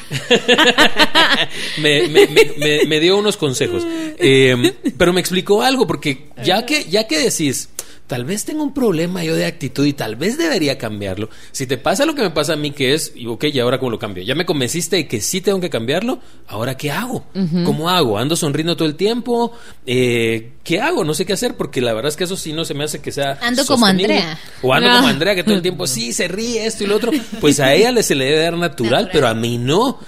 [1.79, 3.87] me, dio unos consejos.
[4.21, 7.69] Eh, pero me explicó algo, porque ya que, ya que decís,
[8.09, 11.29] tal vez tengo un problema yo de actitud y tal vez debería cambiarlo.
[11.53, 13.79] Si te pasa lo que me pasa a mí, que es, y ok, ¿y ahora
[13.79, 14.25] cómo lo cambio?
[14.25, 16.19] Ya me convenciste de que sí tengo que cambiarlo,
[16.49, 17.27] ¿ahora qué hago?
[17.65, 18.19] ¿Cómo hago?
[18.19, 19.53] ¿Ando sonriendo todo el tiempo?
[19.87, 21.05] Eh, ¿Qué hago?
[21.05, 23.01] No sé qué hacer porque la verdad es que eso sí no se me hace
[23.01, 23.39] que sea...
[23.43, 23.87] Ando como.
[23.87, 24.39] Andrea.
[24.63, 24.97] O ando No.
[24.97, 27.13] como Andrea que todo el tiempo sí se ríe esto y lo otro.
[27.41, 29.11] Pues a ella le se le debe dar natural, Natural.
[29.13, 29.99] pero a mí no.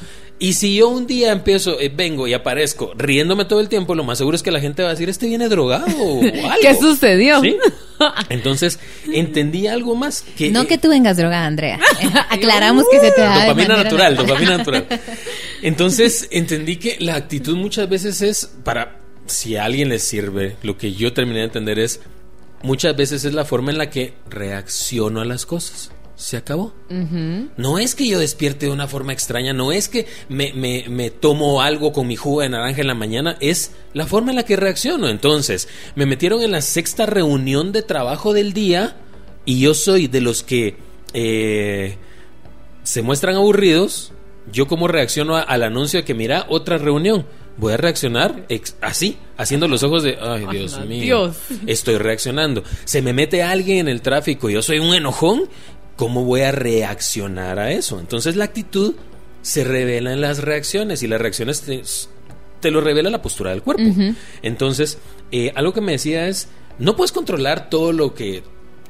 [0.42, 4.04] Y si yo un día empiezo, eh, vengo y aparezco riéndome todo el tiempo, lo
[4.04, 6.54] más seguro es que la gente va a decir, este viene drogado o algo.
[6.62, 7.42] ¿Qué sucedió?
[7.42, 7.58] ¿Sí?
[8.30, 8.78] Entonces,
[9.12, 10.50] entendí algo más que...
[10.50, 11.78] No eh, que tú vengas drogada, Andrea.
[12.30, 14.86] Aclaramos que se te da dopamina natural, dopamina natural.
[15.60, 20.78] Entonces entendí que la actitud muchas veces es para si a alguien le sirve, lo
[20.78, 22.00] que yo terminé de entender es
[22.62, 25.92] muchas veces es la forma en la que reacciono a las cosas.
[26.20, 26.74] Se acabó.
[27.56, 31.10] No es que yo despierte de una forma extraña, no es que me, me- me
[31.10, 34.42] tomo algo con mi jugo de naranja en la mañana, es la forma en la
[34.44, 35.08] que reacciono.
[35.08, 38.96] Entonces, me metieron en la sexta reunión de trabajo del día
[39.46, 40.76] y yo soy de los que
[41.14, 41.96] eh,
[42.82, 44.12] se muestran aburridos.
[44.52, 47.24] Yo como reacciono a- al anuncio de que mira otra reunión.
[47.56, 48.46] Voy a reaccionar
[48.80, 51.36] así, haciendo los ojos de, ay Dios mío, Dios.
[51.66, 52.62] estoy reaccionando.
[52.84, 55.42] Se me mete alguien en el tráfico, yo soy un enojón,
[56.00, 58.00] ¿cómo voy a reaccionar a eso?
[58.00, 58.94] Entonces la actitud
[59.42, 61.82] se revela en las reacciones y las reacciones te,
[62.60, 63.82] te lo revela la postura del cuerpo.
[64.40, 64.96] Entonces,
[65.30, 68.42] eh, algo que me decía es, no puedes controlar todo lo que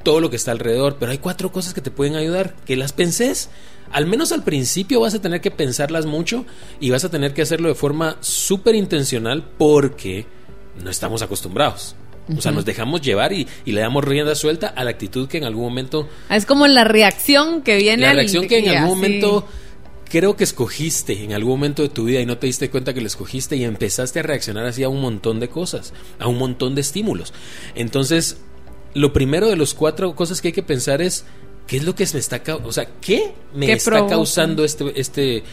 [0.05, 2.93] todo lo que está alrededor, pero hay cuatro cosas que te pueden ayudar, que las
[2.93, 3.51] penses.
[3.91, 6.47] Al menos al principio vas a tener que pensarlas mucho
[6.79, 10.27] y vas a tener que hacerlo de forma súper intencional porque
[10.81, 11.97] no estamos acostumbrados.
[12.37, 15.39] O sea, nos dejamos llevar y, y le damos rienda suelta a la actitud que
[15.39, 18.89] en algún momento Es como la reacción que viene la al- reacción que en algún
[18.97, 19.47] momento
[20.09, 23.01] creo que escogiste en algún momento de tu vida y no te diste cuenta que
[23.01, 26.75] lo escogiste y empezaste a reaccionar así a un montón de cosas, a un montón
[26.75, 27.33] de estímulos.
[27.77, 28.39] Entonces,
[28.95, 31.25] lo primero de los cuatro cosas que hay que pensar es
[31.69, 34.11] qué es lo que me está, cau- o sea, qué me ¿Qué está provoca?
[34.17, 35.45] causando este, este,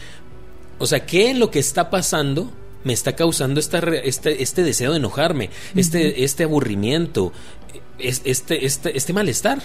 [0.80, 2.50] o sea, qué en lo que está pasando
[2.88, 7.32] me está causando esta, este, este deseo de enojarme, este, este aburrimiento,
[7.98, 9.58] es- este, este, este malestar.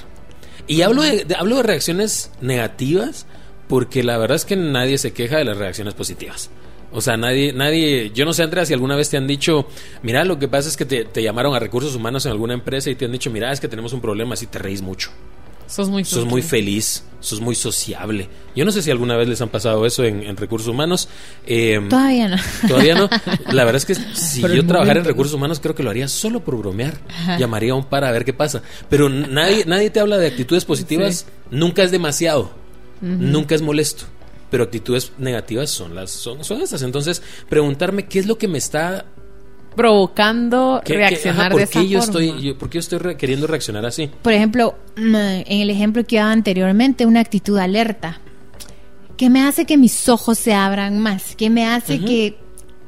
[0.68, 3.26] Y hablo de, de- hablo de reacciones negativas
[3.70, 6.50] porque la verdad es que nadie se queja de las reacciones positivas.
[6.92, 9.68] O sea, nadie, nadie, yo no sé, Andrea, si alguna vez te han dicho,
[10.04, 12.90] mira, lo que pasa es que te, te llamaron a recursos humanos en alguna empresa
[12.92, 15.10] y te han dicho, mira, es que tenemos un problema, así te reís mucho.
[15.68, 18.30] Sos muy Sos muy feliz, sos muy sociable.
[18.56, 21.08] Yo no sé si alguna vez les han pasado eso en, en recursos humanos.
[21.46, 22.38] Eh, Todavía no.
[22.68, 23.10] Todavía no.
[23.52, 26.08] La verdad es que si Por yo trabajara en recursos humanos, creo que lo haría
[26.08, 26.98] solo por bromear.
[27.40, 28.62] Llamaría a un par a ver qué pasa.
[28.90, 31.26] Pero nadie, nadie te habla de actitudes positivas.
[31.50, 32.52] Nunca es demasiado.
[33.02, 34.06] Nunca es molesto.
[34.50, 36.84] Pero actitudes negativas son las son, son estas.
[36.84, 39.06] Entonces, preguntarme qué es lo que me está
[39.76, 42.04] provocando qué- qué- reaccionar ajá, ¿por de esa yo forma.
[42.04, 44.10] estoy yo- por qué yo estoy re- queriendo reaccionar así?
[44.22, 48.20] Por ejemplo, mm, en el ejemplo que daba anteriormente, una actitud alerta.
[49.18, 51.36] ¿Qué me hace que mis ojos se abran más?
[51.36, 52.38] ¿Qué me hace que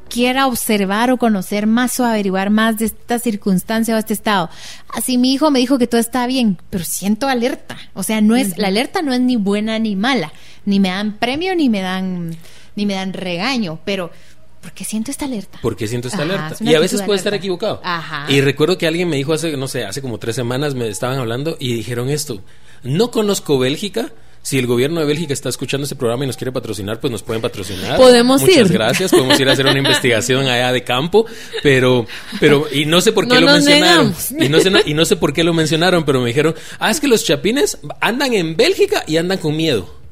[0.10, 4.50] quiera observar o conocer más o averiguar más de esta circunstancia o este estado?
[4.94, 7.78] Así mi hijo me dijo que todo está bien, pero siento alerta.
[7.94, 10.34] O sea, no es la alerta no es ni buena ni mala,
[10.66, 12.36] ni me dan premio ni me dan
[12.76, 14.12] ni me dan regaño, pero
[14.66, 15.60] ¿por qué siento esta alerta?
[15.62, 16.54] Porque siento esta Ajá, alerta.
[16.56, 17.80] es Y a veces puede estar equivocado.
[17.84, 18.26] Ajá.
[18.32, 21.20] Y recuerdo que alguien me dijo hace, no sé, hace como tres semanas me estaban
[21.20, 22.42] hablando y dijeron esto.
[22.82, 24.12] No conozco Bélgica.
[24.42, 27.22] Si el gobierno de Bélgica está escuchando este programa y nos quiere patrocinar, pues nos
[27.22, 27.98] pueden patrocinar.
[27.98, 28.74] Podemos Muchas ir.
[28.74, 29.12] gracias.
[29.12, 31.28] Podemos ir a hacer una investigación allá de campo.
[31.62, 32.08] Pero,
[32.40, 34.16] pero, y no sé por qué No lo nos mencionaron.
[34.40, 37.00] Y no, sé, y no sé por qué lo mencionaron, pero me dijeron, ah, es
[37.00, 40.05] que los chapines andan en Bélgica y andan con miedo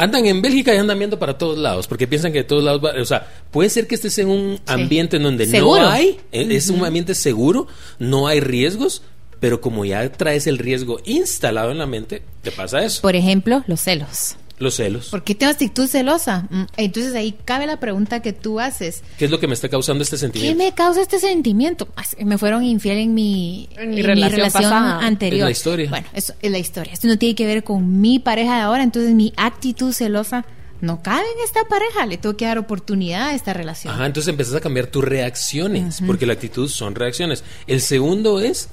[0.00, 2.82] andan en Bélgica y andan viendo para todos lados, porque piensan que de todos lados
[2.82, 5.82] va, o sea, puede ser que estés en un ambiente en donde Seguro.
[5.82, 7.66] no hay, eh, es un ambiente seguro,
[7.98, 9.02] no hay riesgos,
[9.40, 13.62] pero como ya traes el riesgo instalado en la mente, te pasa eso, Por ejemplo,
[13.66, 14.36] los celos.
[14.60, 15.08] Los celos.
[15.08, 16.46] ¿Por qué tengo actitud celosa?
[16.50, 19.02] Mm, Entonces ahí cabe la pregunta que tú haces.
[19.18, 20.62] ¿Qué es lo que me está causando este ¿Qué sentimiento?
[20.62, 21.88] me causa este sentimiento?
[22.24, 24.98] Me fueron infiel en mi, En mi relación pasada.
[25.00, 25.40] anterior.
[25.40, 25.90] Es la historia.
[25.90, 26.92] Bueno, eso es la historia.
[26.92, 30.44] Esto no tiene que ver con mi pareja de ahora, entonces mi actitud celosa
[30.82, 32.06] no cabe en esta pareja.
[32.06, 33.94] Le tengo que dar oportunidad a esta relación.
[33.94, 37.44] Ajá, entonces empezás a cambiar tus reacciones, porque la actitud son reacciones.
[37.66, 38.68] El segundo es,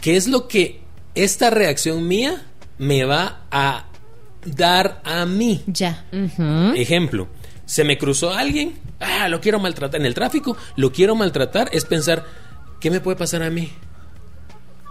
[0.00, 0.80] ¿qué es lo que
[1.14, 2.46] esta reacción mía
[2.78, 3.86] me va a
[4.44, 5.62] dar a mí?
[5.66, 6.04] Ya.
[6.74, 7.28] Ejemplo,
[7.64, 10.00] se me cruzó alguien, ah, lo quiero maltratar.
[10.00, 12.24] En el tráfico, lo quiero maltratar, es pensar,
[12.80, 13.72] ¿qué me puede pasar a mí?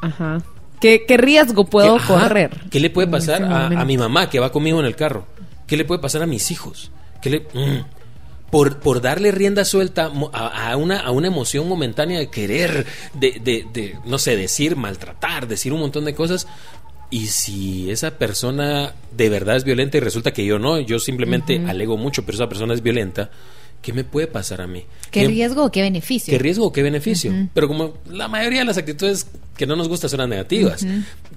[0.01, 0.41] Ajá.
[0.79, 2.61] ¿Qué, qué riesgo puedo ¿Qué, ajá, correr?
[2.71, 5.27] ¿Qué le puede pasar a, mi mamá que va conmigo en el carro?
[5.67, 6.91] ¿Qué le puede pasar a mis hijos?
[7.21, 7.39] ¿Qué le.?
[7.53, 7.85] Mm.
[8.49, 13.67] por, por darle rienda suelta a una, a una emoción momentánea de querer, de, de,
[13.71, 16.47] de, no sé, decir, maltratar, decir un montón de cosas.
[17.11, 21.61] Y si esa persona de verdad es violenta y resulta que yo no, yo simplemente
[21.67, 23.29] alego mucho, pero esa persona es violenta,
[23.81, 24.85] ¿qué me puede pasar a mí?
[25.11, 26.31] ¿Qué riesgo o qué beneficio?
[26.31, 27.33] ¿Qué riesgo o qué beneficio?
[27.53, 30.85] Pero como la mayoría de las actitudes que no nos gustan son las negativas.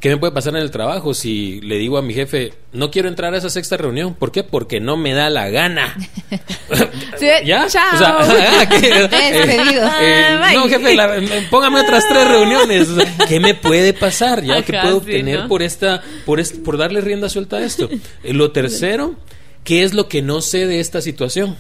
[0.01, 3.09] ¿Qué me puede pasar en el trabajo si le digo a mi jefe, no quiero
[3.09, 4.15] entrar a esa sexta reunión?
[4.15, 4.45] ¿Por qué?
[4.45, 5.95] Porque no me da la gana.
[7.45, 7.67] ¿Ya?
[7.69, 7.95] chao.
[7.95, 9.33] O sea, ah, ¿qué?
[9.33, 9.87] Despedido.
[10.01, 12.89] Eh, Ah, no, jefe, la- eh, póngame otras tres reuniones.
[12.89, 14.43] O sea, ¿Qué me puede pasar?
[14.43, 14.63] ¿Ya?
[14.63, 15.49] ¿Qué Ajá, puedo sí, obtener ¿no?
[15.49, 17.89] por esta, por por darle rienda suelta a esto?
[18.23, 19.15] Eh, Lo tercero,
[19.65, 21.57] ¿qué es lo que no sé de esta situación?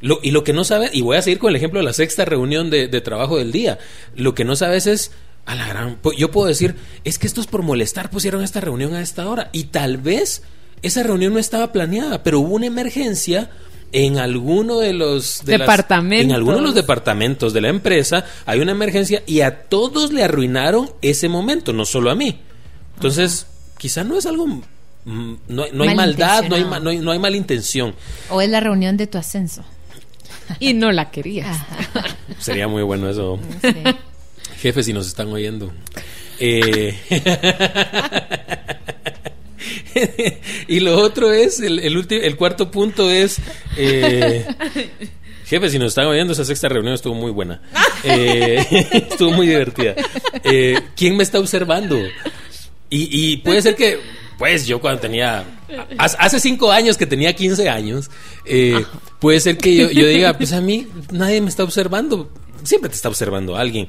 [0.00, 1.92] Lo- y lo que no sabes, y voy a seguir con el ejemplo de la
[1.92, 3.78] sexta reunión de, de trabajo del día,
[4.14, 5.12] lo que no sabes es,
[5.46, 9.02] a la gran, yo puedo decir, es que estos por molestar pusieron esta reunión a
[9.02, 10.42] esta hora, y tal vez
[10.82, 13.50] esa reunión no estaba planeada, pero hubo una emergencia
[13.92, 16.24] en alguno de los de las- Departamentos.
[16.24, 20.22] en alguno de los departamentos de la empresa hay una emergencia y a todos le
[20.22, 22.38] arruinaron ese momento, no solo a mí.
[22.94, 23.46] Entonces,
[23.78, 24.62] quizá no es algo mm,
[25.48, 27.94] no, no hay maldad, no hay, no hay no hay mala intención.
[28.30, 29.64] O es la reunión de tu ascenso.
[30.60, 31.56] Y no la querías.
[32.38, 33.38] Sería muy bueno eso.
[33.62, 33.74] Sí.
[34.60, 35.72] Jefes, si nos están oyendo.
[36.38, 36.98] Eh,
[40.68, 43.38] y lo otro es, el, el, ulti- el cuarto punto es,
[43.76, 44.46] eh,
[45.46, 47.60] jefes, si nos están oyendo, esa sexta reunión estuvo muy buena.
[48.04, 48.64] Eh,
[49.10, 49.94] estuvo muy divertida.
[50.44, 51.98] Eh, ¿Quién me está observando?
[52.88, 53.98] Y, y puede ser que,
[54.38, 55.44] pues yo cuando tenía,
[55.98, 58.10] hace cinco años que tenía 15 años,
[58.44, 58.84] eh,
[59.18, 62.30] puede ser que yo, yo diga, pues a mí nadie me está observando.
[62.62, 63.88] Siempre te está observando alguien.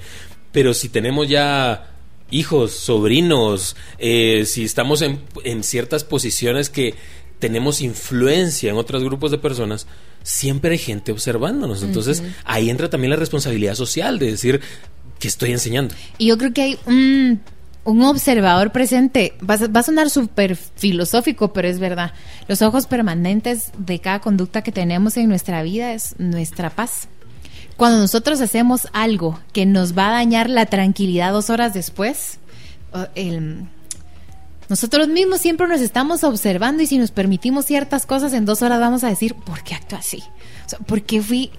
[0.51, 1.91] Pero si tenemos ya
[2.29, 6.95] hijos, sobrinos, eh, si estamos en, en ciertas posiciones que
[7.39, 9.87] tenemos influencia en otros grupos de personas,
[10.23, 11.83] siempre hay gente observándonos.
[11.83, 14.61] Entonces ahí entra también la responsabilidad social de decir
[15.19, 15.93] que estoy enseñando.
[16.17, 17.41] Y yo creo que hay un,
[17.83, 19.33] un observador presente.
[19.47, 22.13] Va, a- sonar súper filosófico, pero es verdad.
[22.47, 27.07] Los ojos permanentes de cada conducta que tenemos en nuestra vida es nuestra paz.
[27.77, 32.37] Cuando nosotros hacemos algo que nos va a dañar la tranquilidad dos horas después,
[34.69, 38.79] nosotros mismos siempre nos estamos observando y si nos permitimos ciertas cosas en dos horas
[38.79, 40.23] vamos a decir, ¿por qué actúo así?
[40.85, 41.51] ¿Por qué fui...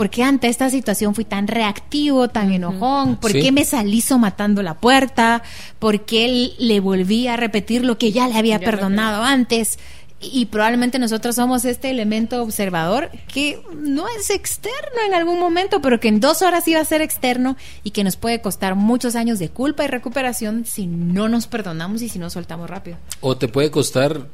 [0.00, 3.16] ¿Por qué ante esta situación fui tan reactivo, tan enojón?
[3.16, 3.42] ¿Por Sí.
[3.42, 5.42] qué me salí matando la puerta?
[5.78, 9.78] ¿Por qué le volví a repetir lo que ya le había Ya perdonado antes?
[10.18, 15.82] Y, y probablemente nosotros somos este elemento observador que no es externo en algún momento,
[15.82, 19.16] pero que en dos horas iba a ser externo y que nos puede costar muchos
[19.16, 22.96] años de culpa y recuperación si no nos perdonamos y si no soltamos rápido.
[23.20, 24.28] O te puede costar,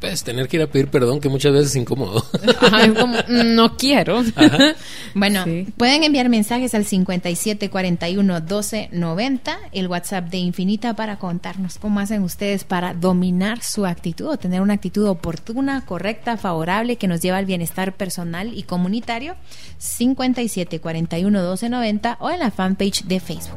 [0.00, 2.24] pues, tener que ir a pedir perdón, que muchas veces es incómodo.
[2.60, 4.22] Ajá, es como, "Mm, no quiero.
[5.14, 5.66] Bueno, Sí.
[5.78, 12.64] pueden enviar mensajes al 5741 1290, el WhatsApp de Infinita para contarnos cómo hacen ustedes
[12.64, 17.46] para dominar su actitud o tener una actitud oportuna, correcta, favorable que nos lleva al
[17.46, 19.36] bienestar personal y comunitario.
[19.78, 23.56] 5741 1290 o en la fanpage de Facebook.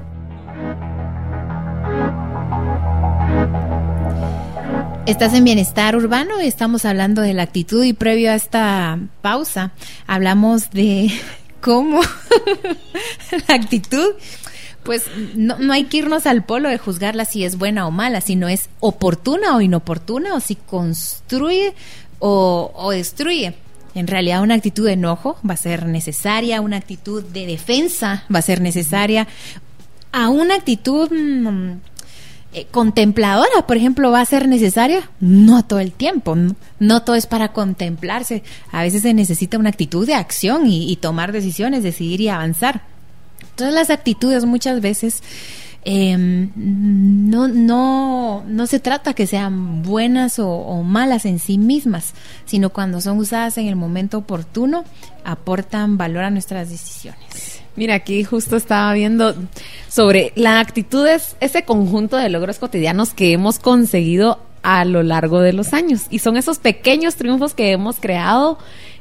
[5.10, 9.72] Estás en Bienestar Urbano y estamos hablando de la actitud y previo a esta pausa
[10.06, 11.12] hablamos de
[11.62, 12.00] cómo
[13.48, 14.14] la actitud,
[14.84, 18.22] pues no, no hay que irnos al polo de juzgarla si es buena o mala,
[18.22, 21.74] sino es oportuna o inoportuna o si construye
[22.20, 23.56] o, o destruye.
[23.96, 28.40] En realidad una actitud de enojo va a ser necesaria, una actitud de defensa va
[28.40, 29.28] a ser necesaria,
[30.12, 31.10] a una actitud...
[31.12, 31.89] mm,
[32.52, 35.08] eh, contempladora, por ejemplo, va a ser necesaria?
[35.20, 36.36] No todo el tiempo,
[36.80, 38.42] no, todo es para contemplarse.
[38.72, 42.82] A veces se necesita una actitud de acción y, tomar decisiones, decidir y avanzar.
[43.54, 45.22] Todas las actitudes muchas veces
[45.86, 52.16] eh, no, no, no se trata que sean buenas o, o malas en sí mismas,
[52.46, 54.86] sino cuando son usadas en el momento oportuno,
[55.24, 57.59] aportan valor a nuestras decisiones.
[57.80, 59.34] Mira, aquí justo estaba viendo
[59.88, 65.40] sobre la actitud, es ese conjunto de logros cotidianos que hemos conseguido a lo largo
[65.40, 66.02] de los años.
[66.10, 68.58] Y son esos pequeños triunfos que hemos creado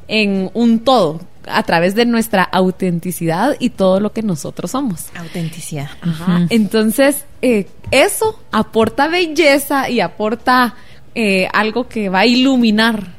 [0.07, 5.07] en un todo, a través de nuestra autenticidad y todo lo que nosotros somos.
[5.17, 5.91] Autenticidad.
[6.01, 6.47] Ajá.
[6.49, 10.77] Entonces, eh, eso aporta belleza y aporta
[11.17, 13.18] eh, algo que va a iluminar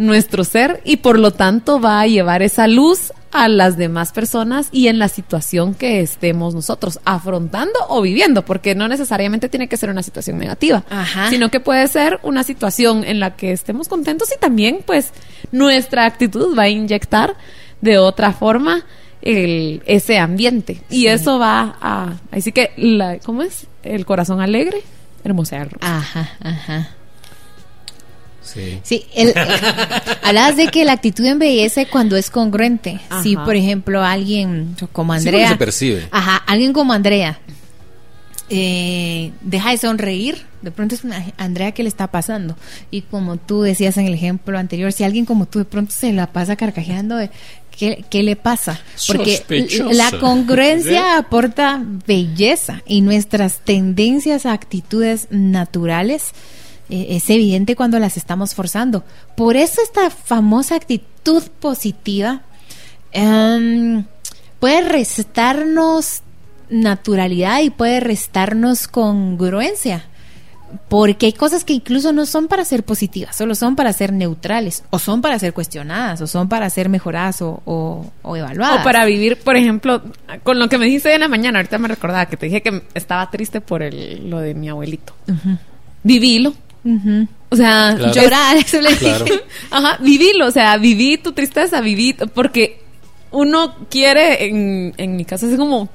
[0.00, 4.70] nuestro ser y por lo tanto va a llevar esa luz a las demás personas
[4.72, 9.76] y en la situación que estemos nosotros afrontando o viviendo, porque no necesariamente tiene que
[9.76, 11.28] ser una situación negativa, Ajá.
[11.28, 15.12] sino que puede ser una situación en la que estemos contentos y también pues
[15.52, 17.36] nuestra actitud va a inyectar
[17.82, 18.86] de otra forma
[19.20, 23.66] el, ese ambiente y eso va a así que la, ¿cómo es?
[23.82, 24.82] el corazón alegre
[25.24, 26.88] hermosearlo Ajá, ajá.
[28.42, 28.80] Sí.
[28.82, 29.34] Sí, el,
[30.22, 33.00] hablabas de que la actitud embellece cuando es congruente.
[33.10, 33.22] Ajá.
[33.22, 35.48] Si, por ejemplo, alguien como Sí, Andrea.
[35.50, 36.08] se percibe.
[36.10, 37.38] Ajá, alguien como Andrea
[38.50, 40.44] eh, deja de sonreír.
[40.62, 42.56] De pronto es una Andrea, ¿qué le está pasando?
[42.90, 46.12] Y como tú decías en el ejemplo anterior, si alguien como tú de pronto se
[46.12, 47.30] la pasa carcajeando, de,
[47.78, 48.78] ¿qué, qué le pasa?
[49.06, 49.94] Porque Sospechosa.
[49.94, 56.32] la congruencia aporta belleza y nuestras tendencias a actitudes naturales
[56.90, 59.04] eh, es evidente cuando las estamos forzando.
[59.36, 62.42] Por eso esta famosa actitud positiva
[63.12, 64.04] em,
[64.58, 66.22] puede restarnos
[66.68, 70.04] naturalidad y puede restarnos congruencia.
[70.88, 74.84] Porque hay cosas que incluso no son para ser positivas, solo son para ser neutrales,
[74.90, 78.80] o son para ser cuestionadas, o son para ser mejoradas o, o- o evaluadas.
[78.82, 80.00] O para vivir, por ejemplo,
[80.44, 82.84] con lo que me dijiste en la mañana, ahorita me recordaba que te dije que
[82.94, 85.12] estaba triste por el, lo de mi abuelito.
[86.04, 86.54] Vivilo.
[87.50, 88.12] O sea, Claro.
[88.14, 89.24] Llorar, eso le Claro.
[89.24, 89.40] dije.
[89.70, 92.80] Ajá, vivilo, o sea, viví tu tristeza, viví, porque
[93.32, 95.88] uno quiere, en, en mi caso, es como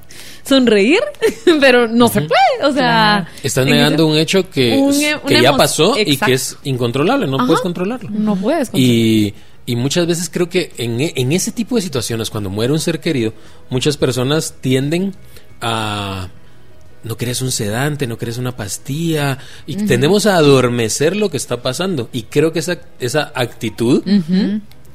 [0.43, 0.99] sonreír,
[1.59, 3.27] pero no se puede, o sea...
[3.43, 7.37] Estás negando un hecho que, un- una que ya pasó y que es incontrolable, no
[7.37, 7.47] Ajá.
[7.47, 8.09] puedes controlarlo.
[8.11, 8.89] No puedes controlar.
[8.95, 9.33] Y,
[9.65, 12.99] y muchas veces creo que en, en ese tipo de situaciones, cuando muere un ser
[12.99, 13.33] querido,
[13.69, 15.13] muchas personas tienden
[15.61, 16.29] a...
[17.05, 19.37] No querés un sedante, no querés una pastilla.
[19.65, 22.09] Y tendemos a adormecer lo que está pasando.
[22.11, 24.03] Y creo que esa, esa actitud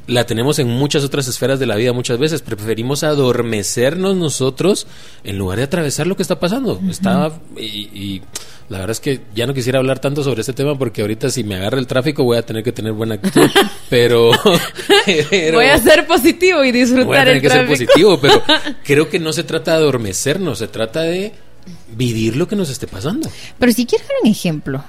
[0.07, 2.43] la tenemos en muchas otras esferas de la vida muchas veces.
[2.43, 4.87] Preferimos adormecernos nosotros
[5.25, 6.81] en lugar de atravesar lo que está pasando.
[6.91, 8.23] Está, y, y
[8.69, 11.45] la verdad es que ya no quisiera hablar tanto sobre este tema porque ahorita si
[11.45, 13.49] me agarra el tráfico voy a tener que tener buena actitud.
[13.89, 14.33] pero,
[15.31, 18.43] pero- Voy a ser positivo y voy a disfrutar tener el que ser positivo, pero
[18.85, 21.33] creo que no se trata de adormecernos, se trata de
[21.95, 23.31] vivir lo que nos esté pasando.
[23.59, 24.85] Pero si quiero dar un ejemplo,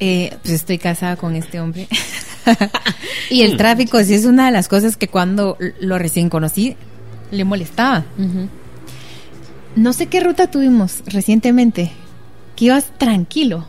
[0.00, 1.88] eh, pues estoy casada con este hombre.
[3.30, 6.76] y el tráfico sí es una de las cosas que cuando lo recién conocí
[7.30, 8.04] le molestaba.
[9.74, 11.92] No sé qué ruta tuvimos recientemente,
[12.54, 13.66] que ibas tranquilo.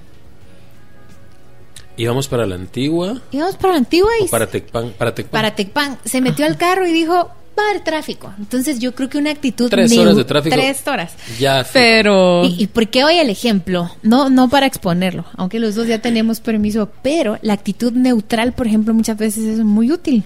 [1.98, 5.32] Íbamos para la antigua Íbamos para la antigua y o para Tecpan, para Tecpan.
[5.32, 5.98] para Tecpan.
[6.06, 8.34] Se metió al carro y dijo, va a haber tráfico.
[8.38, 9.70] Entonces yo creo que una actitud...
[9.70, 10.55] Tres horas de tráfico.
[10.55, 11.14] Tres horas.
[11.39, 11.82] Ya fue.
[11.82, 12.45] Pero...
[12.45, 13.91] ¿Y, y por qué hoy el ejemplo?
[14.03, 18.68] No, no para exponerlo, aunque los dos ya tenemos permiso, pero la actitud neutral, por
[18.68, 20.24] ejemplo, muchas veces es muy útil.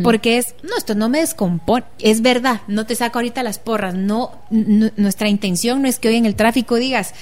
[0.00, 1.84] Porque es, no, esto no me descompone.
[1.98, 3.94] Es verdad, no te saco ahorita las porras.
[3.94, 7.14] No, nuestra intención no es que hoy en el tráfico digas,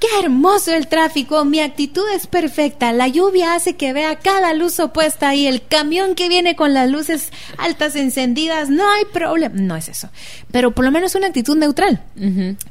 [0.00, 4.78] qué hermoso el tráfico, mi actitud es perfecta, la lluvia hace que vea cada luz
[4.80, 9.54] opuesta y el camión que viene con las luces altas encendidas, no hay problema.
[9.58, 10.08] No es eso.
[10.50, 12.02] Pero por lo menos una actitud neutral.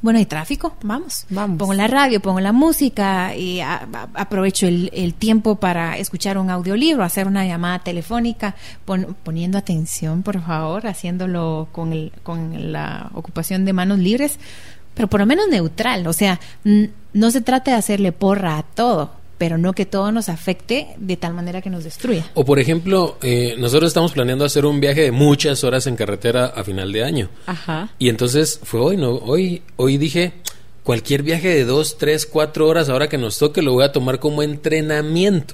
[0.01, 1.25] Bueno, hay tráfico, vamos.
[1.29, 1.57] Vamos.
[1.57, 6.37] Pongo la radio, pongo la música y a- a- aprovecho el, el tiempo para escuchar
[6.37, 8.55] un audiolibro, hacer una llamada telefónica,
[8.85, 14.37] pon- poniendo atención, por favor, haciéndolo con, el, con la ocupación de manos libres,
[14.97, 16.07] pero por lo menos neutral.
[16.07, 16.39] O sea,
[17.13, 21.15] no se trata de hacerle porra a todo, pero no que todo nos afecte de
[21.15, 22.25] tal manera que nos destruya.
[22.33, 26.47] O por ejemplo, eh, nosotros estamos planeando hacer un viaje de muchas horas en carretera
[26.47, 27.29] a final de año.
[27.45, 27.89] Ajá.
[27.99, 29.11] Y entonces fue hoy, ¿no?
[29.11, 30.33] Hoy, hoy dije,
[30.83, 34.19] cualquier viaje de dos, tres, cuatro horas ahora que nos toque lo voy a tomar
[34.19, 35.53] como entrenamiento.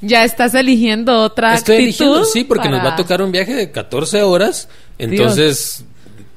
[0.00, 2.04] Ya estás eligiendo otra Estoy actitud.
[2.04, 4.68] eligiendo, sí, porque nos va a tocar un viaje de 14 horas.
[4.98, 5.84] Entonces,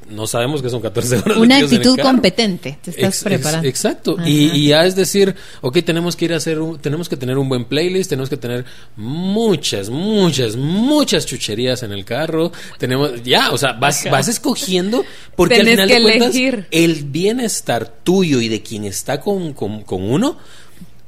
[0.09, 1.37] no sabemos que son 14 horas.
[1.37, 3.67] Una actitud competente, te estás Ex- ex- preparando.
[3.67, 4.15] exacto.
[4.17, 4.27] Ajá.
[4.29, 7.37] Y, y ya es decir, ok, tenemos que ir a hacer, un- tenemos que tener
[7.37, 12.51] un buen playlist, tenemos que tener muchas, muchas, muchas chucherías en el carro.
[12.77, 15.03] Tenemos, ya, o sea, vas, vas escogiendo
[15.35, 16.67] porque al Tenés final que de cuentas, elegir.
[16.71, 20.37] el bienestar tuyo y de quien está con, con, con uno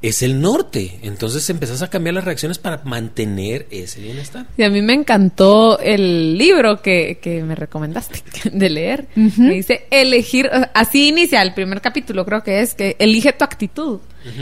[0.02, 1.00] es el norte.
[1.04, 4.46] Entonces empezás a cambiar las reacciones para mantener ese bienestar.
[4.58, 8.22] Y a mí me encantó el libro que, que me recomendaste
[8.52, 9.08] de leer.
[9.16, 14.00] Me dice elegir, así inicia el primer capítulo, creo que es que elige tu actitud.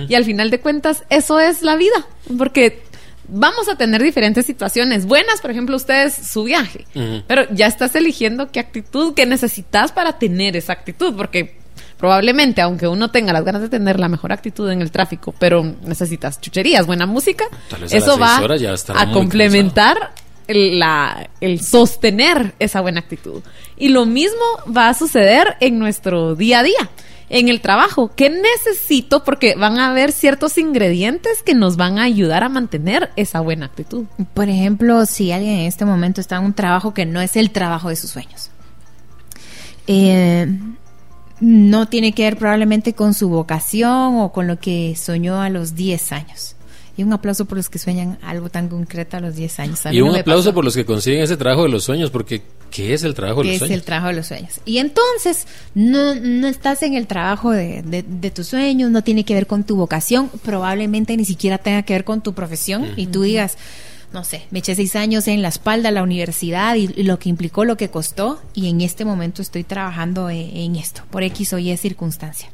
[0.10, 2.06] Y al final de cuentas, eso es la vida.
[2.38, 2.82] Porque
[3.30, 5.06] vamos a tener diferentes situaciones.
[5.06, 6.86] Buenas, por ejemplo, ustedes, su viaje.
[7.28, 11.16] Pero ya estás eligiendo qué actitud, qué necesitas para tener esa actitud.
[11.16, 11.59] Porque
[12.00, 15.64] probablemente, aunque uno tenga las ganas de tener la mejor actitud en el tráfico, pero
[15.84, 18.40] necesitas chucherías, buena música, Tal vez a eso va
[18.96, 20.14] a complementar
[20.48, 23.44] el, la, el sostener esa buena actitud.
[23.78, 24.42] Y lo mismo
[24.76, 26.90] va a suceder en nuestro día a día
[27.30, 28.12] en el trabajo.
[28.16, 29.24] ¿Qué necesito?
[29.26, 33.66] Porque van a haber ciertos ingredientes que nos van a ayudar a mantener esa buena
[33.68, 34.06] actitud.
[34.34, 37.52] Por ejemplo, si alguien en este momento está en un trabajo que no es el
[37.52, 38.50] trabajo de sus sueños.
[39.86, 40.48] Eh,
[41.40, 45.76] no tiene que ver probablemente con su vocación o con lo que soñó a los
[45.76, 46.56] 10 años.
[46.98, 49.80] Y un aplauso por los que sueñan algo tan concreto a los 10 años.
[49.90, 53.04] y un aplauso por los que consiguen ese trabajo de los sueños, porque ¿qué es
[53.04, 53.70] el trabajo de los sueños?
[53.70, 54.60] ¿Qué es el trabajo de los sueños?
[54.66, 59.34] Y entonces, no, no estás en el trabajo de, de, tus sueños, no tiene que
[59.34, 63.22] ver con tu vocación, probablemente ni siquiera tenga que ver con tu profesión, y tú
[63.22, 63.58] digas,
[64.12, 67.64] no sé, me eché seis años en la espalda la universidad y, lo que implicó,
[67.66, 71.60] lo que costó, y en este momento estoy trabajando e, en, esto, por X o
[71.60, 72.50] Y circunstancia.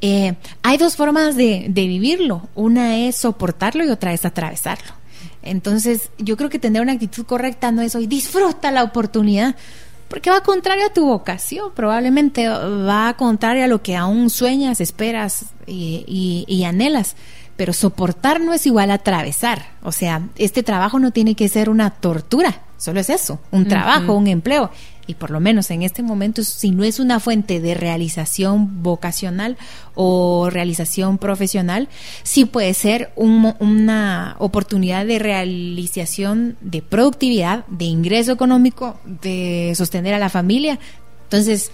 [0.00, 4.92] Eh, hay dos formas de, vivirlo, una es soportarlo y otra es atravesarlo.
[5.42, 9.54] Entonces, yo creo que tener una actitud correcta no es hoy disfruta la oportunidad,
[10.08, 15.46] porque va contrario a tu vocación, probablemente va contrario a lo que aún sueñas, esperas
[15.66, 17.16] y anhelas
[17.56, 19.66] pero soportar no es igual a atravesar.
[19.82, 24.14] O sea, este trabajo no tiene que ser una tortura, solo es eso, un trabajo,
[24.14, 24.70] un empleo.
[25.08, 29.56] Y por lo menos en este momento, si no es una fuente de realización vocacional
[29.94, 31.88] o realización profesional,
[32.24, 40.18] sí puede ser una oportunidad de realización de productividad, de ingreso económico, de sostener a
[40.18, 40.80] la familia.
[41.22, 41.70] Entonces,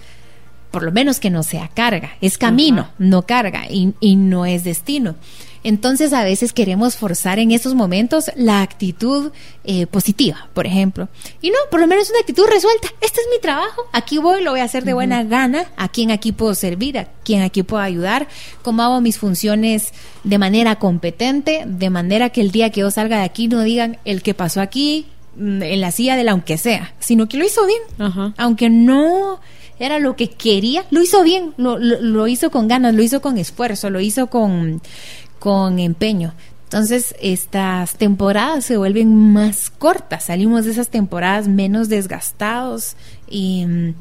[0.69, 4.63] por lo menos que no sea carga, es camino, no carga y, y no es
[4.63, 5.15] destino.
[5.63, 9.31] Entonces a veces queremos forzar en estos momentos la actitud
[9.63, 11.07] eh, positiva, por ejemplo.
[11.41, 12.89] Y no, por lo menos una actitud resuelta.
[13.01, 16.11] Este es mi trabajo, aquí voy, lo voy a hacer de buena gana, a quién
[16.11, 18.27] aquí puedo servir, a quién aquí puedo ayudar,
[18.61, 19.93] cómo hago mis funciones
[20.23, 23.97] de manera competente, de manera que el día que yo salga de aquí no digan
[24.03, 25.07] el que pasó aquí
[25.37, 28.33] mm, en la silla del aunque sea, sino que lo hizo bien.
[28.37, 29.39] Aunque no
[29.79, 33.37] era lo que quería, lo hizo bien, lo, lo, hizo con ganas, lo hizo con
[33.37, 34.81] esfuerzo, lo hizo con,
[35.43, 36.33] con empeño.
[36.63, 42.95] Entonces, estas temporadas se vuelven más cortas, salimos de esas temporadas menos desgastados
[43.27, 43.95] y mm,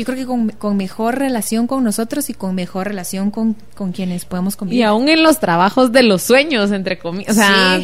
[0.00, 3.54] yo creo que con, mejor relación con nosotros y con mejor relación con,
[3.92, 4.80] quienes podemos convivir.
[4.80, 7.36] Y aún en los trabajos de los sueños, entre comillas.
[7.36, 7.80] O sea,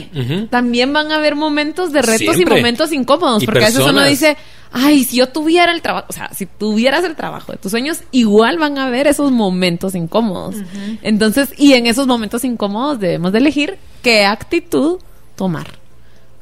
[0.49, 4.37] también van a haber momentos de retos y momentos incómodos, porque a veces uno dice,
[4.73, 8.03] ay, si yo tuviera el trabajo, o sea, si tuvieras el trabajo de tus sueños,
[8.13, 10.57] igual van a haber esos momentos incómodos.
[11.03, 15.01] Entonces, y en esos momentos incómodos debemos de elegir qué actitud
[15.35, 15.67] tomar,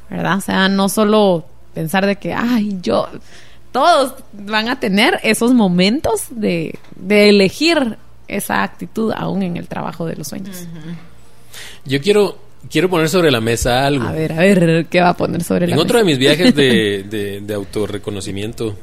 [0.09, 0.39] ¿verdad?
[0.39, 3.09] O sea, no solo pensar de que, ay, yo,
[3.75, 7.97] todos van a tener esos momentos de, de elegir
[8.29, 10.69] esa actitud aún en el trabajo de los sueños.
[11.85, 12.39] Yo quiero
[12.71, 14.07] quiero poner sobre la mesa algo.
[14.07, 15.75] A ver, a ver, ¿qué va a poner sobre la mesa?
[15.75, 18.77] En otro de mis viajes de, de, autorreconocimiento,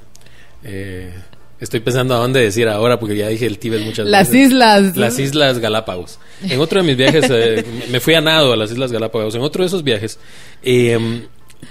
[0.62, 1.14] eh,
[1.58, 4.52] estoy pensando a dónde decir ahora, porque ya dije el Tíbet muchas Las veces.
[4.52, 4.98] Las islas.
[4.98, 6.20] Las islas Galápagos.
[6.44, 9.36] En otro de mis viajes, eh, me fui a nado a las islas Galápagos.
[9.36, 10.20] En otro de esos viajes,
[10.64, 11.00] eh,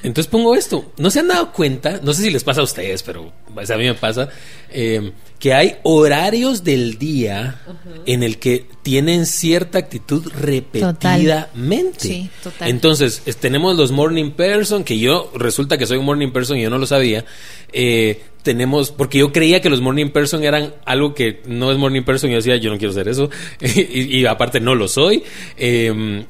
[0.03, 0.93] entonces pongo esto.
[0.97, 2.01] ¿No se han dado cuenta?
[2.03, 4.29] No sé si les pasa a ustedes, pero a mí me pasa.
[4.71, 7.61] Eh, que hay horarios del día
[8.05, 12.01] en el que tienen cierta actitud repetidamente.
[12.01, 12.69] Sí, total.
[12.69, 16.71] Entonces, tenemos los morning person, que yo resulta que soy un morning person y yo
[16.71, 17.25] no lo sabía.
[17.73, 22.03] Eh, tenemos, porque yo creía que los morning person eran algo que no es morning
[22.03, 23.31] person, y yo decía, yo no quiero ser eso,
[23.61, 25.23] y, aparte no lo soy.
[25.57, 26.25] Eh,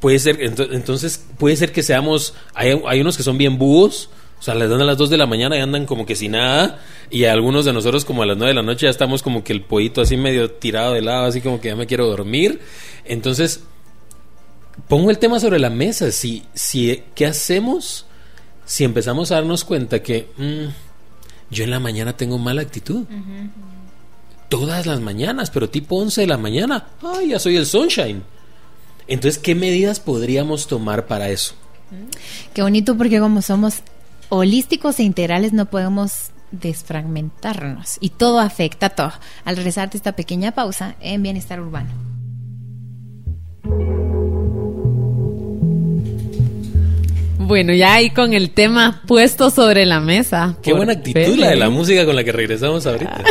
[0.00, 4.42] puede ser, entonces puede ser que seamos, hay, hay unos que son bien búhos, o
[4.42, 6.78] sea, les dan a las 2 de la mañana y andan como que sin nada.
[7.10, 9.52] Y algunos de nosotros como a las 9 de la noche ya estamos como que
[9.52, 12.60] el pollito así medio tirado de lado, así como que ya me quiero dormir.
[13.06, 13.62] Entonces,
[14.88, 16.10] pongo el tema sobre la mesa.
[16.12, 18.04] Si, si, ¿Qué hacemos
[18.66, 23.04] si empezamos a darnos cuenta que mm, yo en la mañana tengo mala actitud?
[24.50, 26.88] Todas las mañanas, pero tipo 11 de la mañana.
[27.02, 28.22] Ay, ya soy el sunshine.
[29.08, 31.54] Entonces, ¿qué medidas podríamos tomar para eso?
[32.52, 33.82] Qué bonito porque como somos
[34.28, 39.12] holísticos e integrales no podemos desfragmentarnos y todo afecta a todo.
[39.44, 41.90] Al regresar de esta pequeña pausa en Bienestar Urbano.
[47.46, 50.56] Bueno, ya ahí con el tema puesto sobre la mesa.
[50.62, 53.22] Qué buena actitud la de la música con la que regresamos ahorita.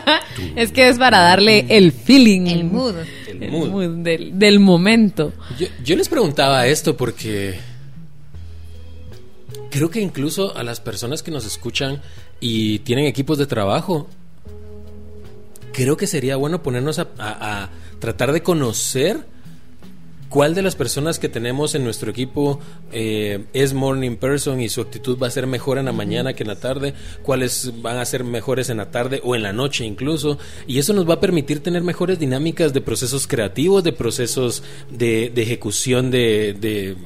[0.56, 2.46] es que es para darle el feeling.
[2.46, 2.94] El mood.
[3.28, 3.88] El, mood.
[4.04, 5.32] del, momento.
[5.82, 7.58] yo les preguntaba esto porque
[9.70, 12.00] creo que incluso a las personas que nos escuchan
[12.38, 14.08] y tienen equipos de trabajo,
[15.72, 19.26] creo que sería bueno ponernos a, tratar de conocer
[20.28, 22.60] cuál de las personas que tenemos en nuestro equipo
[22.92, 26.42] eh, es morning person y su actitud va a ser mejor en la mañana que
[26.42, 29.84] en la tarde, cuáles van a ser mejores en la tarde o en la noche
[29.84, 34.62] incluso, y eso nos va a permitir tener mejores dinámicas de procesos creativos, de procesos
[34.90, 36.96] de, de ejecución de, de,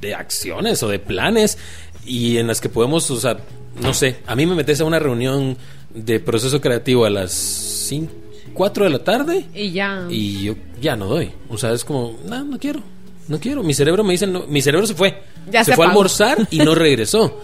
[0.00, 1.58] de acciones o de planes
[2.06, 3.38] y en las que podemos, o sea,
[3.80, 5.56] no sé, a mí me metes a una reunión
[5.94, 8.12] de proceso creativo a las 5,
[8.54, 10.06] 4 de la tarde Y ya.
[10.08, 11.32] y yo ya no doy.
[11.48, 12.80] O sea, es como, no, no quiero,
[13.28, 13.62] no quiero.
[13.62, 15.22] Mi cerebro me dice, no, mi cerebro se fue.
[15.50, 17.40] Ya se, se fue a almorzar y no regresó.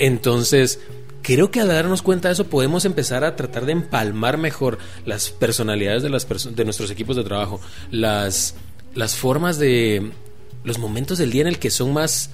[0.00, 0.80] Entonces,
[1.22, 5.30] creo que al darnos cuenta de eso podemos empezar a tratar de empalmar mejor las
[5.30, 7.60] personalidades de, las perso- de nuestros equipos de trabajo,
[7.90, 8.54] las,
[8.94, 10.10] las formas de,
[10.64, 12.30] los momentos del día en el que son más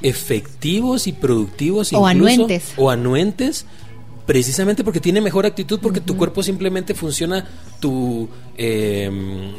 [0.00, 2.72] efectivos y productivos O incluso, anuentes.
[2.76, 3.66] o anuentes
[4.28, 7.46] precisamente porque tiene mejor actitud porque tu cuerpo simplemente funciona
[7.80, 9.10] tu eh,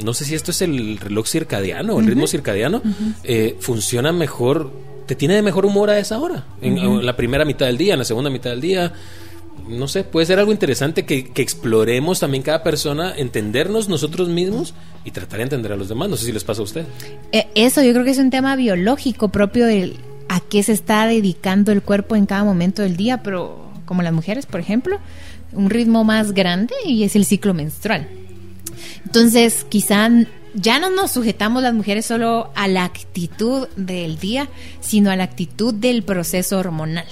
[0.05, 2.79] no sé si esto es el reloj circadiano el ritmo circadiano
[3.23, 4.71] eh, funciona mejor
[5.07, 7.93] te tiene de mejor humor a esa hora en, en la primera mitad del día
[7.93, 8.93] en la segunda mitad del día.
[9.67, 14.73] No sé, puede ser algo interesante que, que exploremos también cada persona, entendernos nosotros mismos
[15.03, 16.09] y tratar de entender a los demás.
[16.09, 16.85] No sé si les pasa a usted.
[17.31, 19.97] Eh, Eso yo creo que es un tema biológico propio de
[20.27, 24.13] a qué se está dedicando el cuerpo en cada momento del día, pero como las
[24.13, 24.99] mujeres, por ejemplo,
[25.51, 28.07] un ritmo más grande y es el ciclo menstrual.
[29.03, 30.07] Entonces, quizá
[30.53, 34.47] ya no nos sujetamos las mujeres solo a la actitud del día,
[34.79, 37.07] sino a la actitud del proceso hormonal,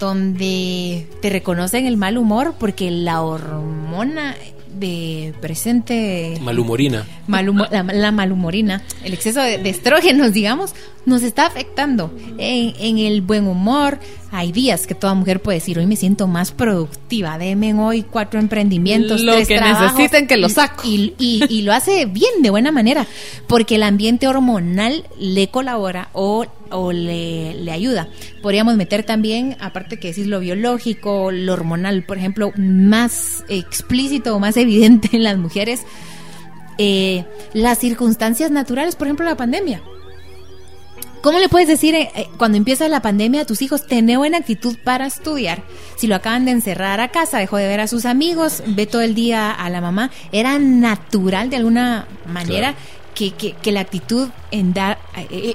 [0.00, 4.34] donde te reconocen el mal humor porque la hormona
[4.74, 7.06] de presente Malhumorina.
[7.28, 10.74] malhumo- la, la malhumorina, el exceso de, de estrógenos, digamos,
[11.06, 13.98] nos está afectando en, en el buen humor.
[14.32, 18.40] Hay días que toda mujer puede decir, hoy me siento más productiva, denme hoy cuatro
[18.40, 20.82] emprendimientos, Lo tres que trabajos", necesiten que lo saco.
[20.86, 23.06] Y, y- y lo hace bien, de buena manera,
[23.46, 28.08] porque el ambiente hormonal le colabora o, o le, le ayuda.
[28.42, 34.38] Podríamos meter también, aparte que decir lo biológico, lo hormonal, por ejemplo, más explícito o
[34.40, 35.82] más evidente en las mujeres,
[36.78, 39.82] eh, las circunstancias naturales, por ejemplo, la pandemia.
[41.22, 44.36] ¿Cómo le puedes decir eh, eh, cuando empieza la pandemia a tus hijos, tener buena
[44.38, 45.62] actitud para estudiar?
[45.96, 49.00] Si lo acaban de encerrar a casa, dejó de ver a sus amigos, ve todo
[49.00, 52.74] el día a la mamá, era natural de alguna manera
[53.14, 54.98] que, que- que la actitud en dar...
[55.30, 55.54] eh,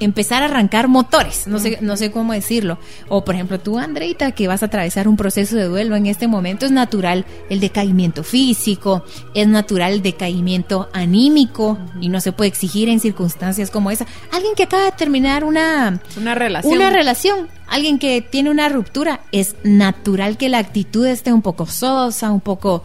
[0.00, 2.78] empezar a arrancar motores, no sé, no sé cómo decirlo.
[3.08, 6.26] O por ejemplo, tú, Andreita, que vas a atravesar un proceso de duelo en este
[6.26, 12.48] momento, es natural el decaimiento físico, es natural el decaimiento anímico y no se puede
[12.48, 14.06] exigir en circunstancias como esa.
[14.32, 16.74] Alguien que acaba de terminar una, Una relación.
[16.74, 21.66] una relación, alguien que tiene una ruptura, es natural que la actitud esté un poco
[21.66, 22.82] sosa, un poco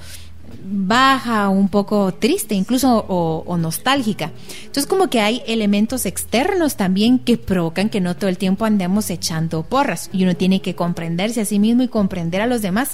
[0.72, 4.32] baja, un poco triste, incluso o, o nostálgica.
[4.60, 9.10] Entonces como que hay elementos externos también que provocan que no todo el tiempo andemos
[9.10, 12.92] echando porras y uno tiene que comprenderse a sí mismo y comprender a los demás.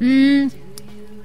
[0.00, 0.48] Mm,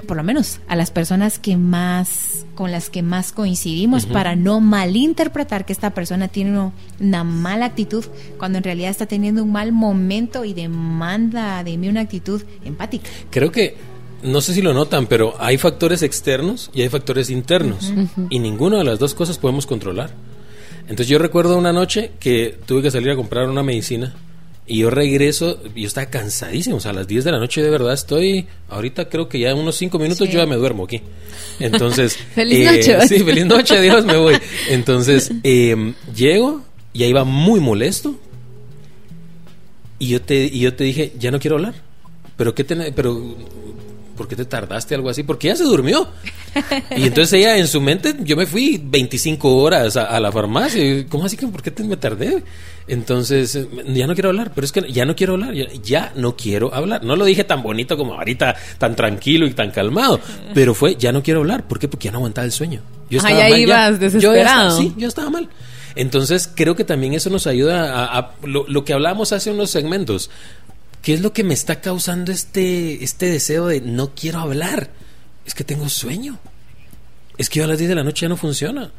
[0.05, 4.59] por lo menos a las personas que más con las que más coincidimos para no
[4.59, 8.05] malinterpretar que esta persona tiene una mala actitud
[8.37, 13.09] cuando en realidad está teniendo un mal momento y demanda de mí una actitud empática.
[13.29, 13.77] Creo que,
[14.23, 17.93] no sé si lo notan, pero hay factores externos y hay factores internos.
[18.29, 20.11] Y ninguna de las dos cosas podemos controlar.
[20.81, 24.13] Entonces yo recuerdo una noche que tuve que salir a comprar una medicina
[24.67, 27.61] y yo regreso, y yo estaba cansadísimo, o sea, a las 10 de la noche
[27.61, 30.33] de verdad estoy, ahorita creo que ya en unos 5 minutos Sí.
[30.33, 31.01] yo ya me duermo aquí.
[31.59, 32.15] Entonces...
[32.35, 33.07] Feliz noche.
[33.07, 34.35] Sí, feliz noche, adiós, me voy.
[34.69, 36.61] Entonces, eh, llego
[36.93, 38.17] y ahí iba muy molesto
[39.99, 41.75] y yo te, y yo te dije, ya no quiero hablar.
[42.37, 43.35] Pero qué te, pero
[44.21, 45.23] ¿por qué te tardaste algo así?
[45.23, 46.07] Porque ella se durmió.
[46.95, 50.83] Y entonces ella en su mente, yo me fui 25 horas a, a la farmacia.
[50.83, 52.43] Y, ¿Cómo así que por qué te, me tardé?
[52.87, 56.11] Entonces, eh, ya no quiero hablar, pero es que ya no quiero hablar, ya, ya
[56.15, 57.03] no quiero hablar.
[57.03, 60.19] No lo dije tan bonito como ahorita, tan tranquilo y tan calmado,
[60.53, 61.67] pero fue, ya no quiero hablar.
[61.67, 61.87] ¿Por qué?
[61.87, 62.81] Porque ya no aguantaba el sueño.
[63.09, 64.77] Yo Ah, estaba ya mal, ibas Yo ya desesperado.
[64.77, 65.49] sí, yo estaba mal.
[65.93, 69.69] Entonces, creo que también eso nos ayuda a, a- lo, lo que hablamos hace unos
[69.71, 70.29] segmentos.
[71.01, 74.89] ¿Qué es lo que me está causando este, este deseo de no quiero hablar?
[75.45, 76.37] Es que tengo sueño.
[77.37, 78.91] Es que yo a las 10 de la noche ya no funciona.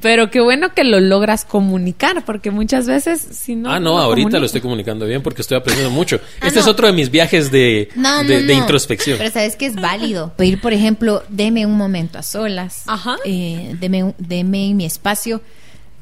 [0.00, 3.70] Pero qué bueno que lo logras comunicar, porque muchas veces si no.
[3.72, 6.20] ah, no, ahorita lo estoy comunicando bien porque estoy aprendiendo mucho.
[6.40, 8.60] Ah, este es otro de mis viajes de, No, de, no, de no.
[8.60, 9.18] introspección.
[9.18, 12.82] Pero sabes que es válido pedir, por ejemplo, deme un momento a solas.
[12.86, 13.16] Ajá.
[13.24, 15.42] Eh, deme, un- deme mi espacio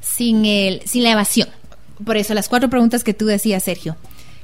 [0.03, 1.49] sin el, sin la evasión.
[2.05, 3.97] Por eso las cuatro preguntas que tú decías, Sergio.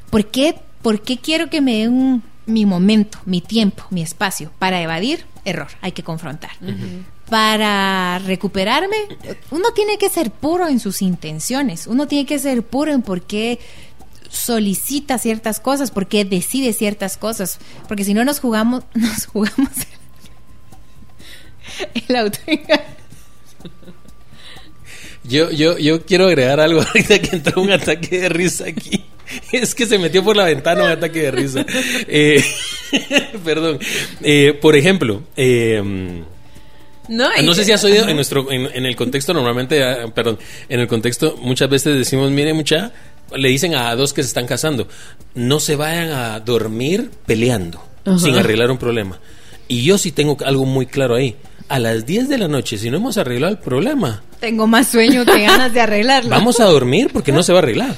[0.09, 4.51] ¿Por qué, por qué quiero que me den un- mi momento, mi tiempo, mi espacio
[4.59, 5.25] para evadir?
[5.45, 6.51] Error, hay que confrontar.
[7.29, 8.97] para recuperarme,
[9.51, 13.23] uno tiene que ser puro en sus intenciones, uno tiene que ser puro en por
[13.23, 13.59] qué
[14.29, 17.59] solicita ciertas cosas, por qué decide ciertas cosas,
[17.89, 19.71] porque si no nos jugamos, nos jugamos
[22.09, 22.39] el auto.
[25.25, 29.05] Yo, yo, yo quiero agregar algo ahorita que entró un ataque de risa aquí.
[29.53, 31.65] Es que se metió por la ventana un ataque de risa.
[32.09, 32.43] Eh,
[33.45, 33.79] perdón.
[34.23, 35.81] Eh, por ejemplo, eh,
[37.09, 40.07] No, y- no sé si has oído en nuestro en, en el contexto normalmente, ah,
[40.15, 42.93] perdón, en el contexto muchas veces decimos, mire mucha,
[43.35, 44.89] le dicen a dos que se están casando,
[45.35, 48.19] no se vayan a dormir peleando Ajá.
[48.19, 49.19] sin arreglar un problema.
[49.69, 51.37] Y yo sí tengo algo muy claro ahí.
[51.73, 55.25] A las 10 de la noche, si no hemos arreglado el problema, Tengo más sueño
[55.25, 56.29] que ganas de arreglarlo.
[56.29, 57.95] vamos a dormir porque no se va a arreglar.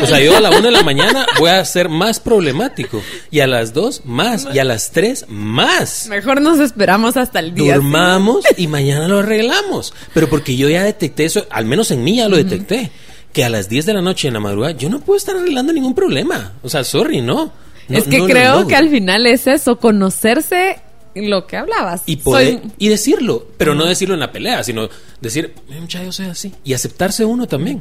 [0.00, 3.02] O sea, yo a la 1 de la mañana voy a ser más problemático.
[3.30, 4.48] Y a las 2 más.
[4.54, 6.06] Y a las 3 más.
[6.08, 7.74] Mejor nos esperamos hasta el día.
[7.74, 9.92] Durmamos y mañana lo arreglamos.
[10.14, 12.90] Pero porque yo ya detecté eso, al menos en mí ya lo detecté.
[13.34, 15.74] Que a las 10 de la noche en la madrugada yo no puedo estar arreglando
[15.74, 16.52] ningún problema.
[16.62, 17.52] O sea, sorry, no.
[17.88, 20.78] No- es que no creo que al final es eso, conocerse
[21.14, 22.02] lo que hablabas.
[22.06, 24.88] Y, poder, Soy- y decirlo, pero no decirlo en la pelea, sino
[25.20, 26.52] decir, "Eh, muchacho, yo soy así.
[26.64, 27.80] Y aceptarse uno también.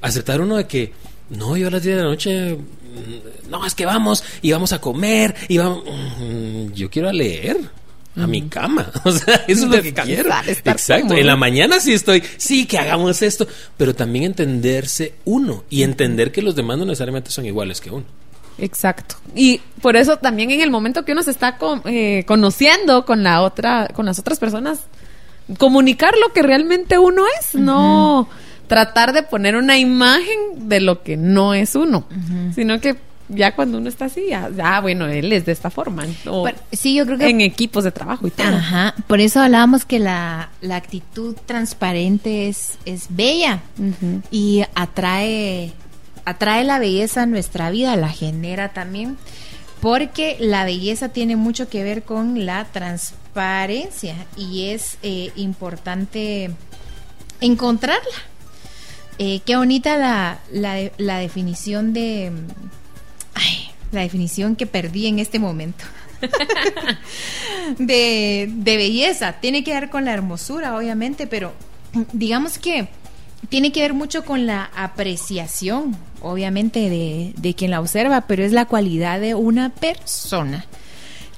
[0.00, 0.92] Aceptar uno de que,
[1.30, 4.72] no, yo a las 10 de la noche, mm, no, es que vamos y vamos
[4.72, 5.84] a comer y vamos...
[6.20, 7.56] Mm, Yo quiero a leer.
[8.16, 8.92] A mi cama.
[9.04, 10.30] O sea, eso es lo que quiero.
[10.46, 11.02] Exacto.
[11.08, 11.18] cómodo.
[11.18, 13.46] En la mañana sí estoy, sí, que hagamos esto.
[13.76, 18.04] Pero también entenderse uno y entender que los demás no necesariamente son iguales que uno.
[18.58, 19.16] Exacto.
[19.34, 23.42] Y por eso también en el momento que uno se está eh, conociendo con la
[23.42, 24.80] otra, con las otras personas,
[25.58, 28.28] comunicar lo que realmente uno es, no
[28.66, 32.06] tratar de poner una imagen de lo que no es uno,
[32.54, 32.96] sino que
[33.28, 36.04] ya cuando uno está así, ya, ya, bueno, él es de esta forma.
[36.26, 38.46] o Pero, sí, yo creo que en equipos de trabajo y todo.
[38.46, 43.60] Ajá, por eso hablábamos que la, la actitud transparente es, es bella
[44.30, 45.72] y atrae,
[46.24, 49.16] atrae la belleza a nuestra vida, la genera también,
[49.80, 56.50] porque la belleza tiene mucho que ver con la transparencia y es eh, importante
[57.40, 58.14] encontrarla.
[59.18, 60.38] Eh, qué bonita la,
[60.98, 62.32] la, definición de...
[63.34, 65.84] Ay, la definición que perdí en este momento.
[67.78, 69.34] de, de belleza.
[69.34, 71.52] Tiene que ver con la hermosura, obviamente, pero
[72.12, 72.88] digamos que
[73.48, 78.52] tiene que ver mucho con la apreciación, obviamente, de, de quien la observa, pero es
[78.52, 80.66] la cualidad de una persona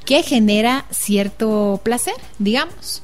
[0.07, 3.03] que genera cierto placer, digamos.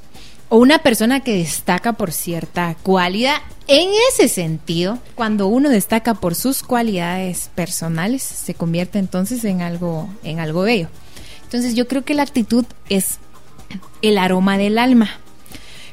[0.49, 3.37] O una persona que destaca por cierta cualidad.
[3.69, 10.09] En ese sentido, cuando uno destaca por sus cualidades personales, se convierte entonces en algo,
[10.23, 10.89] en algo bello.
[11.45, 13.19] Entonces yo creo que la actitud es
[14.03, 15.11] el aroma del alma.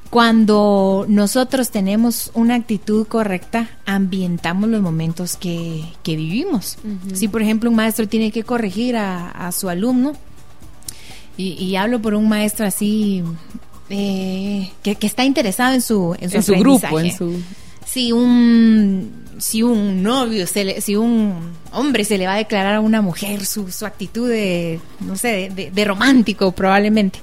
[0.10, 6.78] Cuando nosotros tenemos una actitud correcta, ambientamos los momentos que, que vivimos.
[7.14, 10.14] Si, por ejemplo, un maestro tiene que corregir a, a su alumno,
[11.38, 13.24] y, y hablo por un maestro así
[13.90, 17.42] eh, que, que está interesado en su, en su, En su grupo, en su...
[17.86, 21.34] Si un, si un novio, se le- si un
[21.72, 25.50] hombre se le va a declarar a una mujer su, su actitud de, no sé,
[25.74, 27.20] de, romántico probablemente.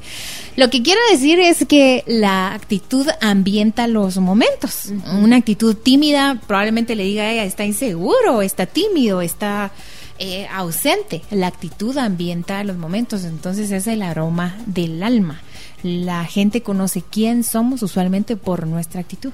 [0.56, 4.86] Lo que quiero decir es que la actitud ambienta los momentos.
[5.22, 9.70] Una actitud tímida probablemente le diga a ella, está inseguro, está tímido, está
[10.18, 11.22] eh, ausente.
[11.30, 15.42] La actitud ambienta los momentos, entonces es el aroma del alma.
[15.82, 19.32] La gente conoce quién somos usualmente por nuestra actitud.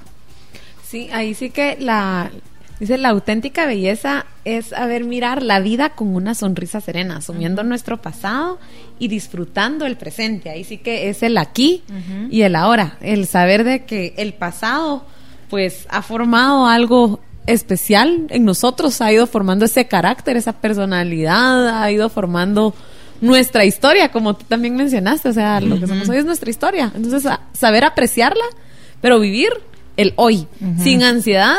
[0.85, 2.29] Sí, ahí sí que la
[2.83, 8.01] dice la auténtica belleza es saber mirar la vida con una sonrisa serena, asumiendo nuestro
[8.01, 8.59] pasado
[8.99, 10.49] y disfrutando el presente.
[10.49, 11.83] Ahí sí que es el aquí
[12.29, 15.05] y el ahora, el saber de que el pasado
[15.49, 21.89] pues ha formado algo especial en nosotros, ha ido formando ese carácter, esa personalidad, ha
[21.91, 22.73] ido formando
[23.21, 26.91] nuestra historia, como tú también mencionaste, o sea, lo que somos hoy es nuestra historia.
[26.93, 28.43] Entonces, saber apreciarla,
[28.99, 29.51] pero vivir
[29.95, 30.47] el hoy,
[30.81, 31.55] sin ansiedad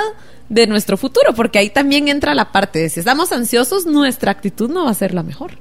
[0.48, 4.70] de nuestro futuro, porque ahí también entra la parte de si estamos ansiosos, nuestra actitud
[4.70, 5.52] no va a ser la mejor.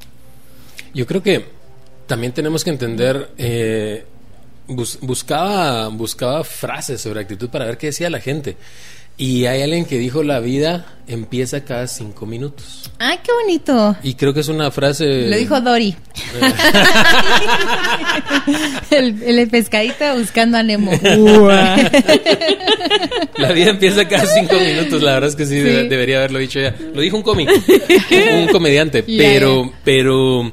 [0.94, 1.48] Yo creo que
[2.08, 3.32] también tenemos que entender.
[3.38, 4.06] eh,
[4.68, 8.56] bus- buscaba, buscaba frases sobre actitud para ver qué decía la gente.
[9.18, 12.92] Y hay alguien que dijo: La vida empieza cada cinco minutos.
[13.00, 13.96] ¡Ay, qué bonito!
[14.04, 15.30] Y creo que es una frase.
[15.30, 15.96] Lo dijo Dory.
[18.92, 20.92] el, el pescadito buscando a Nemo.
[23.38, 25.02] La vida empieza cada cinco minutos.
[25.02, 26.76] La verdad es que sí, debe- debería haberlo dicho ya.
[26.94, 27.50] Lo dijo un cómic,
[28.34, 29.04] un comediante.
[29.04, 30.52] Pero, pero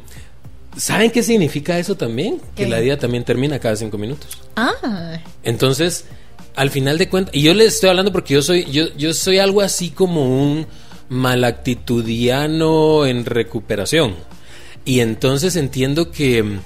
[0.77, 2.41] ¿Saben qué significa eso también?
[2.55, 4.39] Que la vida también termina cada cinco minutos.
[4.57, 6.05] Ah, Entonces,
[6.55, 9.39] al final de cuentas, y yo les estoy hablando porque yo soy, yo, yo soy
[9.39, 10.67] algo así como un
[11.09, 14.15] malactitudiano en recuperación.
[14.85, 16.61] Y entonces entiendo que mm,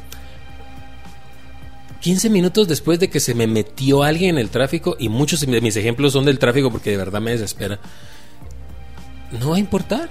[2.00, 5.60] 15 minutos después de que se me metió alguien en el tráfico, y muchos de
[5.60, 7.80] mis ejemplos son del tráfico porque de verdad me desespera,
[9.40, 10.08] no va a importar.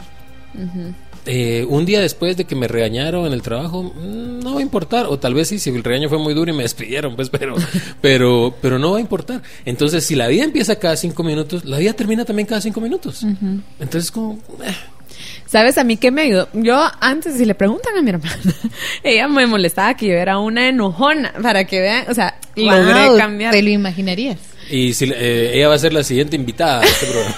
[1.26, 4.64] Eh, un día después de que me regañaron en el trabajo, mm, no va a
[4.64, 5.06] importar.
[5.08, 7.56] O tal vez sí, si el regaño fue muy duro y me despidieron, pues, pero,
[8.02, 9.42] pero, pero no va a importar.
[9.66, 13.26] Entonces, si la vida empieza cada cinco minutos, la vida termina también cada cinco minutos.
[13.80, 14.74] Entonces, como, eh,
[15.46, 16.48] ¿Sabes a mí qué me ayudó?
[16.54, 18.36] Yo antes, si le preguntan a mi hermana,
[19.04, 23.18] ella me molestaba que yo era una enojona, para que vean, o sea, logré wow,
[23.18, 23.52] cambiar.
[23.52, 24.40] Te lo imaginarías.
[24.70, 27.36] y si eh, ella va a ser la siguiente invitada a este programa.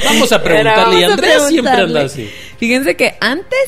[0.04, 0.98] Vamos a preguntarle.
[0.98, 2.28] Y vamos a Andrea siempre anda así.
[2.62, 3.58] Fíjense que antes,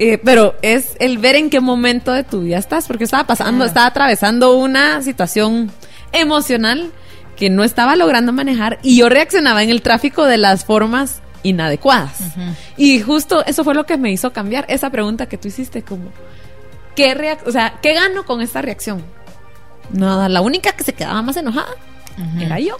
[0.00, 3.64] eh, pero es el ver en qué momento de tu vida estás, porque estaba pasando,
[3.64, 5.70] estaba atravesando una situación
[6.10, 6.90] emocional
[7.36, 12.18] que no estaba logrando manejar y yo reaccionaba en el tráfico de las formas inadecuadas.
[12.76, 16.10] Y justo eso fue lo que me hizo cambiar esa pregunta que tú hiciste, como,
[16.96, 19.04] ¿qué, o sea, ¿qué gano con esta reacción?
[19.92, 21.76] Nada, la única que se quedaba más enojada
[22.40, 22.76] era yo.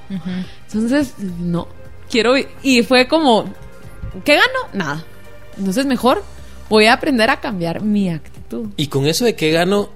[0.67, 1.69] Entonces, no,
[2.11, 2.35] quiero...
[2.65, 3.45] Y fue como,
[4.25, 4.69] ¿qué gano?
[4.73, 5.05] Nada.
[5.59, 6.23] Entonces, mejor
[6.69, 8.69] voy a aprender a cambiar mi actitud.
[8.77, 9.91] Y con eso de que gano,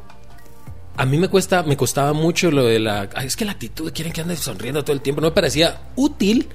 [0.97, 3.93] a mí me cuesta, me costaba mucho lo de la, "Ay, es que la actitud,
[3.93, 6.49] quieren que ande sonriendo todo el tiempo, no me parecía útil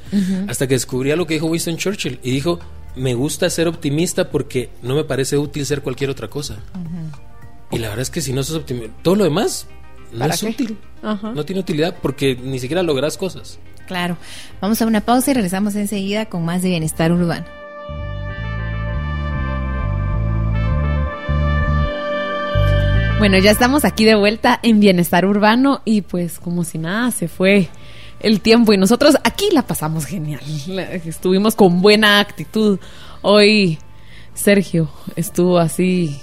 [0.47, 2.59] hasta que descubrí lo que dijo Winston Churchill y dijo,
[2.95, 6.57] me gusta ser optimista porque no me parece útil ser cualquier otra cosa.
[7.71, 9.65] Y la verdad es que si no sos optimista, todo lo demás
[10.11, 10.47] no ¿Para es qué?
[10.47, 13.59] útil, no tiene utilidad porque ni siquiera logras cosas.
[13.87, 14.17] Claro.
[14.59, 17.45] Vamos a una pausa y regresamos enseguida con más de bienestar urbano.
[23.21, 27.27] Bueno, ya estamos aquí de vuelta en Bienestar Urbano y pues como si nada se
[27.27, 27.69] fue
[28.19, 30.41] el tiempo y nosotros aquí la pasamos genial.
[31.05, 32.79] Estuvimos con buena actitud.
[33.21, 33.77] Hoy
[34.33, 36.19] Sergio estuvo así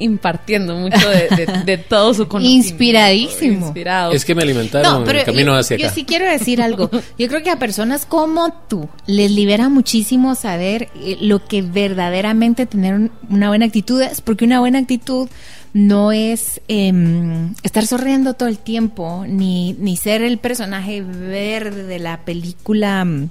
[0.00, 2.68] impartiendo mucho de, de- de todo su conocimiento.
[2.68, 3.66] Inspiradísimo.
[3.66, 4.12] Inspirado.
[4.12, 5.94] Es que me alimentaron en el camino yo, hacia yo acá.
[5.96, 6.88] sí quiero decir algo.
[7.18, 12.64] Yo creo que a personas como tú les libera muchísimo saber eh, lo que verdaderamente
[12.66, 15.28] tener un- una buena actitud es, porque una buena actitud
[15.72, 21.98] no es em, estar sonriendo todo el tiempo, ni, ni ser el personaje verde de
[21.98, 23.30] la película mm,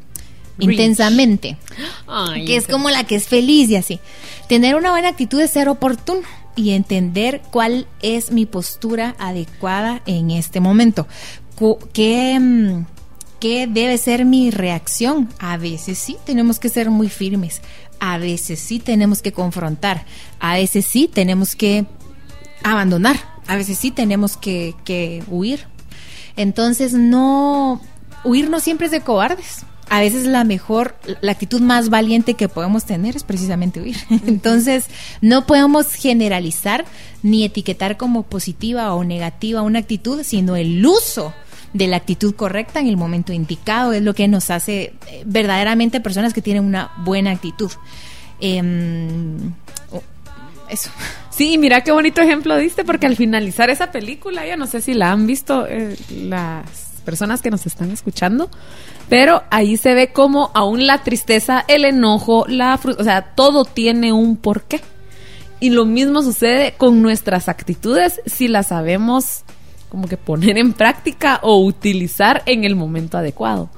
[0.59, 1.57] intensamente
[2.07, 3.99] Ay, que es como la que es feliz y así.
[4.47, 6.21] Tener una buena actitud es ser oportuno
[6.55, 11.07] y entender cuál es mi postura adecuada en este momento.
[11.93, 12.85] ¿Qué, mm,
[13.39, 15.29] qué debe ser mi reacción?
[15.39, 17.61] A veces sí tenemos que ser muy firmes,
[17.99, 20.05] a veces sí tenemos que confrontar,
[20.39, 21.85] a veces sí tenemos que
[22.63, 25.65] abandonar, a veces sí tenemos que, que huir.
[26.35, 27.81] Entonces no,
[28.23, 29.65] huir no siempre es de cobardes.
[29.89, 33.95] A veces la mejor, la actitud más valiente que podemos tener es precisamente huir.
[34.27, 34.85] Entonces
[35.21, 36.85] no podemos generalizar
[37.23, 41.33] ni etiquetar como positiva o negativa una actitud, sino el uso
[41.73, 46.01] de la actitud correcta en el momento indicado es lo que nos hace eh, verdaderamente
[46.01, 47.71] personas que tienen una buena actitud.
[48.39, 49.53] Em,
[50.70, 50.89] eso.
[51.38, 54.95] Sí, mira qué bonito ejemplo diste, porque al finalizar esa película, ya no sé si
[54.95, 56.65] la han visto eh, las
[57.05, 58.49] personas que nos están escuchando,
[59.07, 64.13] pero ahí se ve como aún la tristeza, el enojo, la o sea, todo tiene
[64.13, 64.82] un porqué.
[65.59, 69.43] Y lo mismo sucede con nuestras actitudes si las sabemos
[69.89, 73.70] como que poner en práctica o utilizar en el momento adecuado.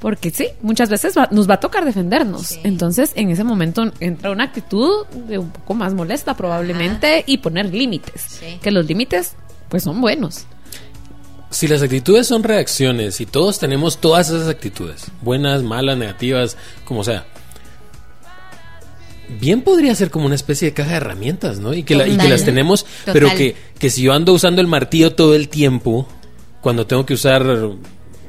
[0.00, 2.46] Porque sí, muchas veces va- nos va a tocar defendernos.
[2.46, 2.60] Sí.
[2.64, 7.66] Entonces, en ese momento entra una actitud de un poco más molesta probablemente y poner
[7.72, 8.22] límites.
[8.40, 8.58] Sí.
[8.62, 9.34] Que los límites,
[9.68, 10.46] pues, son buenos.
[11.50, 17.04] Si las actitudes son reacciones y todos tenemos todas esas actitudes, buenas, malas, negativas, como
[17.04, 17.26] sea,
[19.40, 21.72] bien podría ser como una especie de caja de herramientas, ¿no?
[21.74, 22.30] Y que, la- y que Total.
[22.30, 23.12] las tenemos, Total.
[23.12, 26.08] pero que, que si yo ando usando el martillo todo el tiempo,
[26.60, 27.44] cuando tengo que usar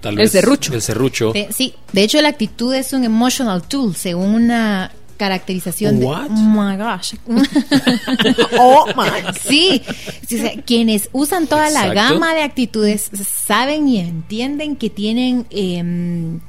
[0.02, 0.74] tal El vez serrucho.
[0.74, 6.04] el serrucho, De- sí, de hecho la actitud es un emotional tool, según una caracterización
[6.04, 6.30] What?
[6.30, 6.34] de...
[6.34, 7.14] Oh my gosh.
[8.60, 9.32] Oh my.
[9.48, 9.82] Sí,
[10.28, 13.10] sí, o sea, quienes usan toda la gama de actitudes
[13.46, 16.40] saben y entienden que tienen em,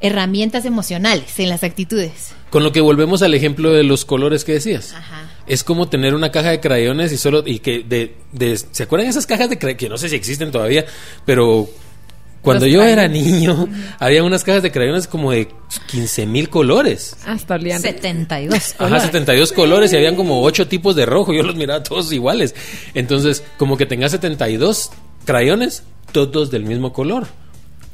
[0.00, 2.32] herramientas emocionales en las actitudes.
[2.50, 4.92] con lo que volvemos al ejemplo de los colores que decías.
[4.94, 5.30] Ajá.
[5.46, 9.08] Es como tener una caja de crayones y solo y que de, de- ¿se acuerdan
[9.08, 10.84] esas cajas de crayones que no sé si existen todavía,
[11.24, 11.68] pero
[12.46, 13.68] Cuando yo era niño,
[13.98, 15.48] había unas cajas de crayones como de
[15.88, 17.16] 15 mil colores.
[17.26, 17.82] Hasta olían.
[17.82, 18.54] 72.
[18.54, 19.02] Ajá, colores.
[19.02, 21.32] 72 colores y habían como 8 tipos de rojo.
[21.32, 22.54] Yo los miraba todos iguales.
[22.94, 24.90] Entonces, como que tengas 72
[25.24, 25.82] crayones,
[26.12, 27.26] todos del mismo color.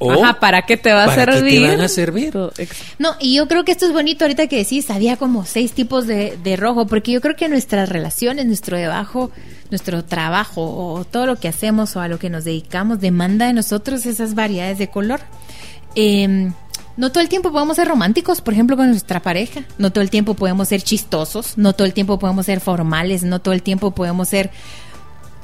[0.04, 1.68] O, Ajá, ¿para qué te va a ¿para qué te servir?
[1.68, 2.32] van a servir?
[2.32, 5.44] Todo, ex- No, y yo creo que esto es bonito ahorita que decís, había como
[5.44, 9.30] seis tipos de, de rojo, porque yo creo que nuestras relaciones, nuestro debajo,
[9.70, 13.52] nuestro trabajo o todo lo que hacemos o a lo que nos dedicamos demanda de
[13.52, 15.20] nosotros esas variedades de color.
[15.94, 16.50] Eh,
[16.96, 19.62] no todo el tiempo podemos ser románticos, por ejemplo, con nuestra pareja.
[19.78, 21.56] No todo el tiempo podemos ser chistosos.
[21.56, 23.22] No todo el tiempo podemos ser formales.
[23.22, 24.50] No todo el tiempo podemos ser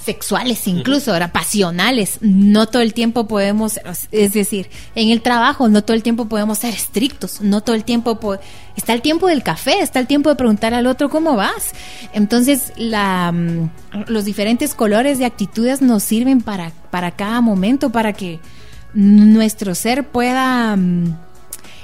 [0.05, 2.19] sexuales incluso, ahora pasionales.
[2.21, 3.79] No todo el tiempo podemos,
[4.13, 7.85] es decir, en el trabajo no todo el tiempo podemos ser estrictos, no todo el
[7.85, 8.39] tiempo po-
[8.77, 11.73] está el tiempo del café, está el tiempo de preguntar al otro cómo vas.
[12.13, 13.71] Entonces, la, mm,
[14.07, 18.39] los diferentes colores de actitudes nos sirven para, para cada momento, para que
[18.95, 21.15] nuestro ser pueda mm,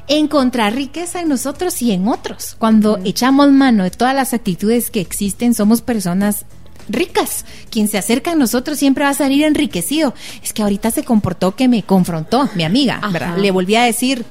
[0.08, 2.56] encontrar riqueza en nosotros y en otros.
[2.58, 6.44] Cuando echamos mano de todas las actitudes que existen, somos personas
[6.88, 7.44] ricas.
[7.70, 10.14] Quien se acerca a nosotros siempre va a salir enriquecido.
[10.42, 13.00] Es que ahorita se comportó que me confrontó, mi amiga.
[13.38, 14.24] Le volví a decir,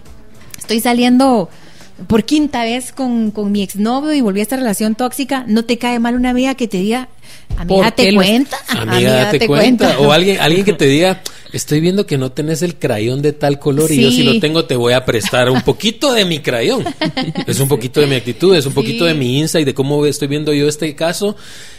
[0.58, 1.49] estoy saliendo
[2.08, 5.46] por quinta vez con, con mi exnovio y volví a esta relación tóxica.
[5.48, 7.10] No te cae mal una amiga que te diga,
[7.58, 8.58] amiga, ¿Por qué te cuenta.
[8.70, 10.00] Amiga, date cuenta.
[10.00, 11.22] O alguien, alguien que te diga,
[11.54, 14.66] estoy viendo que no tenés el crayón de tal color y yo si lo tengo
[14.66, 16.84] te voy a prestar un poquito de mi crayón.
[17.48, 18.76] Es un poquito de mi actitud, es un Sí.
[18.76, 21.36] poquito de mi insight, de cómo estoy viendo yo este caso.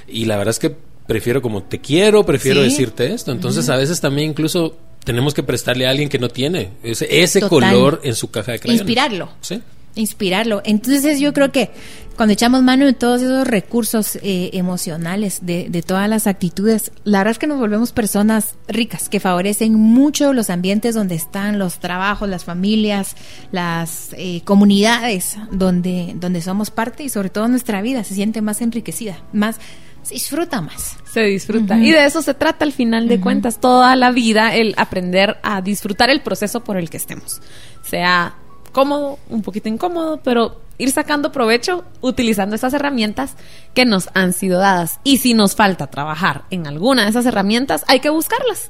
[0.09, 0.75] Y la verdad es que
[1.07, 2.71] prefiero como te quiero, prefiero Sí.
[2.71, 3.33] decirte esto.
[3.33, 7.41] Entonces a veces también incluso tenemos que prestarle a alguien que no tiene ese, ese
[7.43, 8.81] color en su caja de crayones.
[8.81, 9.29] Inspirarlo.
[9.41, 9.61] Sí.
[9.95, 10.62] Inspirarlo.
[10.64, 11.70] Entonces yo creo que
[12.16, 17.18] cuando echamos mano de todos esos recursos eh, emocionales, de, de todas las actitudes, la
[17.18, 21.80] verdad es que nos volvemos personas ricas, que favorecen mucho los ambientes donde están los
[21.80, 23.16] trabajos, las familias,
[23.51, 28.61] las eh, comunidades donde, donde somos parte y sobre todo nuestra vida se siente más
[28.61, 29.59] enriquecida, más
[30.03, 30.99] se disfruta más.
[31.11, 31.78] Se disfruta.
[31.78, 35.62] Y de eso se trata al final de cuentas, toda la vida, el aprender a
[35.62, 37.40] disfrutar el proceso por el que estemos.
[37.82, 38.34] Sea
[38.75, 43.37] cómodo, un poquito incómodo, pero ir sacando provecho utilizando esas herramientas
[43.72, 45.01] que nos han sido dadas.
[45.05, 48.68] Y si nos falta trabajar en alguna de esas herramientas, hay que buscarlas.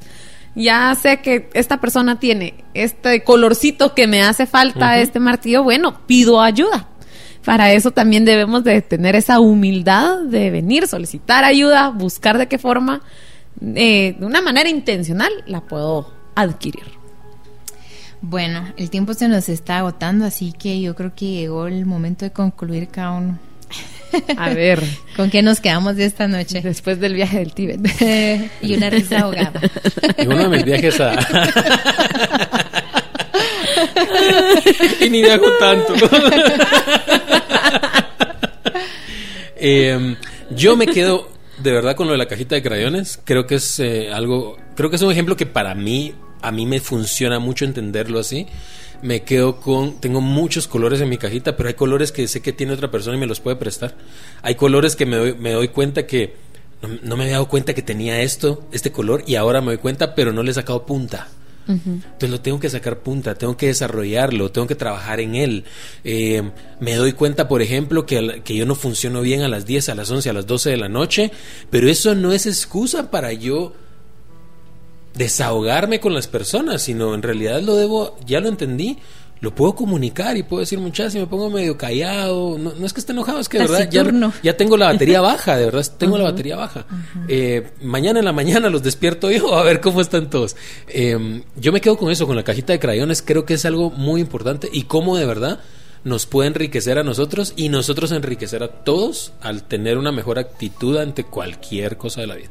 [0.54, 6.06] Ya sé que esta persona tiene este colorcito que me hace falta, este martillo, bueno,
[6.06, 6.88] pido ayuda.
[7.44, 12.58] Para eso también debemos de tener esa humildad de venir, solicitar ayuda, buscar de qué
[12.58, 13.02] forma,
[13.60, 16.93] eh, de una manera intencional, la puedo adquirir.
[18.26, 22.24] Bueno, el tiempo se nos está agotando, así que yo creo que llegó el momento
[22.24, 23.38] de concluir cada uno.
[24.38, 24.82] A ver,
[25.16, 26.62] ¿Con qué nos quedamos de esta noche?
[26.62, 27.80] después del viaje del Tíbet.
[28.62, 29.60] y una risa ahogada.
[30.16, 31.18] Y uno de mis viajes a...
[35.00, 35.94] y ni viajo tanto.
[39.56, 40.16] Eh,
[40.48, 43.20] yo me quedo de verdad con lo de la cajita de crayones.
[43.22, 46.14] Creo que es eh, algo, creo que es un ejemplo que para mí,
[46.46, 48.46] a mí me funciona mucho entenderlo así.
[49.02, 52.52] Me quedo con, tengo muchos colores en mi cajita, pero hay colores que sé que
[52.52, 53.94] tiene otra persona y me los puede prestar.
[54.42, 56.34] Hay colores que me doy, me doy cuenta que
[56.82, 59.78] no, no me había dado cuenta que tenía esto, este color, y ahora me doy
[59.78, 61.28] cuenta, pero no le he sacado punta.
[61.66, 65.64] Entonces lo tengo que sacar punta, tengo que desarrollarlo, tengo que trabajar en él.
[66.04, 66.42] Eh,
[66.80, 69.94] me doy cuenta, por ejemplo, que, que yo no funciono bien a las 10, a
[69.94, 71.30] las 11, a las 12 de la noche,
[71.70, 73.72] pero eso no es excusa para yo
[75.14, 78.98] desahogarme con las personas, sino en realidad lo debo, ya lo entendí,
[79.40, 82.92] lo puedo comunicar y puedo decir muchas si me pongo medio callado, no, no es
[82.92, 85.86] que esté enojado, es que de verdad ya, ya tengo la batería baja, de verdad
[85.98, 86.86] tengo la batería baja.
[87.28, 90.56] Eh, mañana en la mañana los despierto yo a ver cómo están todos.
[90.88, 93.90] Eh, yo me quedo con eso, con la cajita de crayones, creo que es algo
[93.90, 95.60] muy importante y cómo de verdad
[96.04, 100.96] nos puede enriquecer a nosotros y nosotros enriquecer a todos al tener una mejor actitud
[100.98, 102.50] ante cualquier cosa de la vida.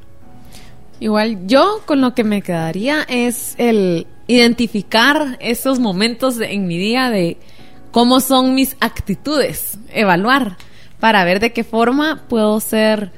[1.03, 6.77] Igual yo con lo que me quedaría es el identificar esos momentos de- en mi
[6.77, 7.35] día de
[7.91, 10.55] cómo son mis actitudes, evaluar
[11.01, 13.11] para ver de qué forma puedo ser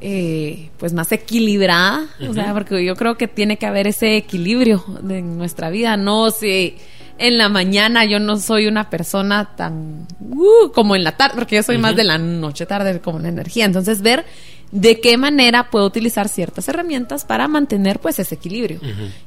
[0.00, 4.84] eh, pues más equilibrada, o sea, porque yo creo que tiene que haber ese equilibrio
[5.08, 6.76] en nuestra vida, no si
[7.18, 11.56] en la mañana yo no soy una persona tan uh, como en la tarde, porque
[11.56, 14.24] yo soy más de la noche tarde como la energía, entonces ver
[14.72, 18.80] de qué manera puedo utilizar ciertas herramientas para mantener pues ese equilibrio.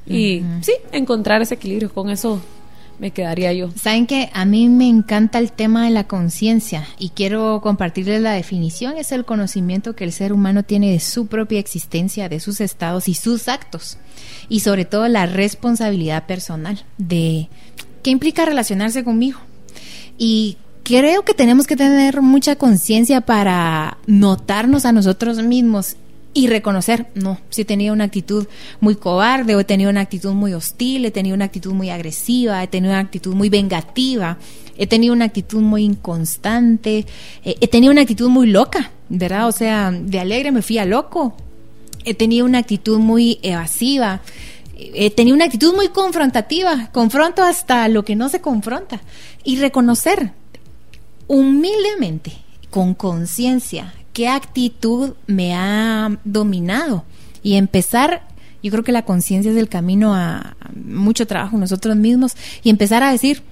[0.06, 2.42] Y sí, encontrar ese equilibrio, con eso
[3.00, 3.70] me quedaría yo.
[3.72, 8.34] Saben que a mí me encanta el tema de la conciencia y quiero compartirles la
[8.34, 8.98] definición.
[8.98, 13.08] Es el conocimiento que el ser humano tiene de su propia existencia, de sus estados
[13.08, 13.98] y sus actos.
[14.50, 17.50] Y sobre todo la responsabilidad personal de
[18.02, 19.40] qué implica relacionarse conmigo.
[20.18, 20.58] Y
[20.88, 25.98] creo que tenemos que tener mucha conciencia para notarnos a nosotros mismos
[26.34, 28.48] y reconocer, no, si he tenido una actitud
[28.80, 32.64] muy cobarde, o he tenido una actitud muy hostil, he tenido una actitud muy agresiva,
[32.64, 34.38] he tenido una actitud muy vengativa,
[34.78, 37.06] he tenido una actitud muy inconstante,
[37.44, 39.50] eh, he tenido una actitud muy loca, ¿verdad?
[39.50, 41.36] O sea, de alegre me fui a loco,
[42.06, 44.22] he tenido una actitud muy evasiva,
[44.74, 49.02] he tenido una actitud muy confrontativa, confronto hasta lo que no se confronta,
[49.44, 50.32] y reconocer
[51.28, 52.34] humildemente,
[52.70, 57.04] con conciencia, qué actitud me ha dominado
[57.44, 58.28] y empezar,
[58.64, 63.04] yo creo que la conciencia es el camino a, mucho trabajo nosotros mismos y empezar
[63.04, 63.44] a decir,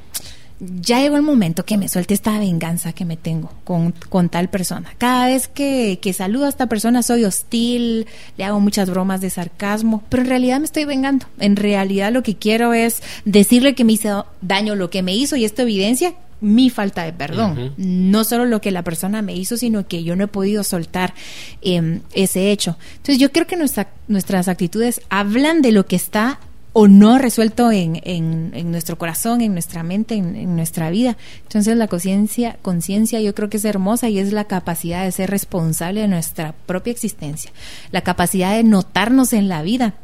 [0.59, 4.49] ya llegó el momento que me suelte esta venganza que me tengo con, con tal
[4.49, 4.89] persona.
[4.97, 8.07] Cada vez que, que, saludo a esta persona soy hostil,
[8.37, 11.25] le hago muchas bromas de sarcasmo, pero en realidad me estoy vengando.
[11.39, 15.35] En realidad lo que quiero es decirle que me hizo daño lo que me hizo
[15.35, 16.15] y esto evidencia
[16.45, 17.73] mi falta de perdón.
[17.77, 21.13] No solo lo que la persona me hizo, sino que yo no he podido soltar
[21.61, 22.77] em, ese hecho.
[22.97, 26.39] Entonces yo creo que nuestra, nuestras actitudes hablan de lo que está
[26.77, 31.17] o no resuelto en, en, nuestro corazón, en nuestra mente, en, nuestra vida.
[31.43, 35.29] Entonces la conciencia, conciencia yo creo que es hermosa y es la capacidad de ser
[35.29, 37.51] responsable de nuestra propia existencia,
[37.91, 39.95] la capacidad de notarnos en la vida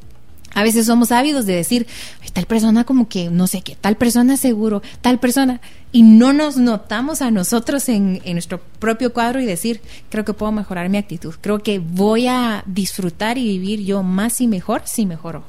[0.54, 1.88] a veces somos ávidos de decir,
[2.34, 6.58] tal persona como que no sé qué, tal persona seguro, tal persona, y no nos
[6.58, 11.36] notamos a nosotros en, nuestro propio cuadro y decir, creo que puedo mejorar mi actitud,
[11.42, 15.44] creo que voy a disfrutar y vivir yo más y mejor si mejoro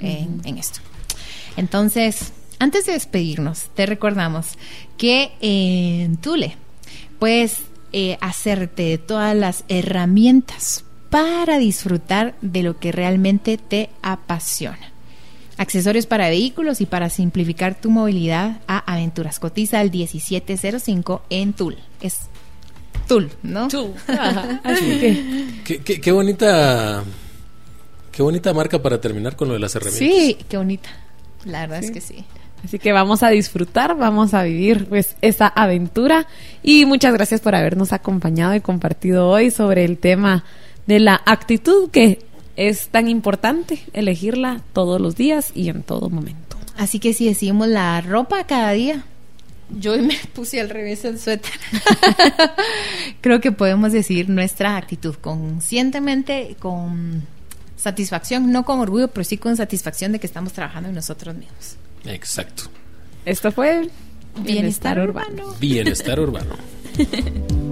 [0.00, 0.80] en, esto.
[1.56, 4.58] Entonces, antes de despedirnos, te recordamos
[4.96, 6.56] que en Tule
[7.18, 7.58] puedes
[7.92, 14.92] eh, hacerte todas las herramientas para disfrutar de lo que realmente te apasiona.
[15.58, 19.38] Accesorios para vehículos y para simplificar tu movilidad a Aventuras.
[19.38, 21.76] Cotiza al 1705 en Tul.
[22.00, 22.20] Es
[23.06, 23.68] Tul, ¿no?
[23.68, 23.92] Tul.
[25.64, 27.04] qué, qué, bonita.
[28.10, 30.08] Qué bonita marca para terminar con lo de las herramientas.
[30.08, 30.88] Sí, qué bonita.
[31.44, 32.24] La verdad es que sí.
[32.64, 36.26] Así que vamos a disfrutar, vamos a vivir pues esa aventura
[36.62, 40.44] y muchas gracias por habernos acompañado y compartido hoy sobre el tema
[40.86, 42.24] de la actitud que
[42.56, 46.56] es tan importante elegirla todos los días y en todo momento.
[46.76, 49.04] Así que si decimos la ropa cada día,
[49.70, 51.52] yo me puse al revés el suéter.
[53.20, 57.22] Creo que podemos decir nuestra actitud conscientemente, con
[57.76, 61.76] satisfacción, no con orgullo, pero sí con satisfacción de que estamos trabajando en nosotros mismos.
[62.04, 62.64] Exacto.
[63.24, 63.88] Esto fue
[64.40, 65.54] Bienestar, urbano.
[65.60, 66.56] Bienestar urbano.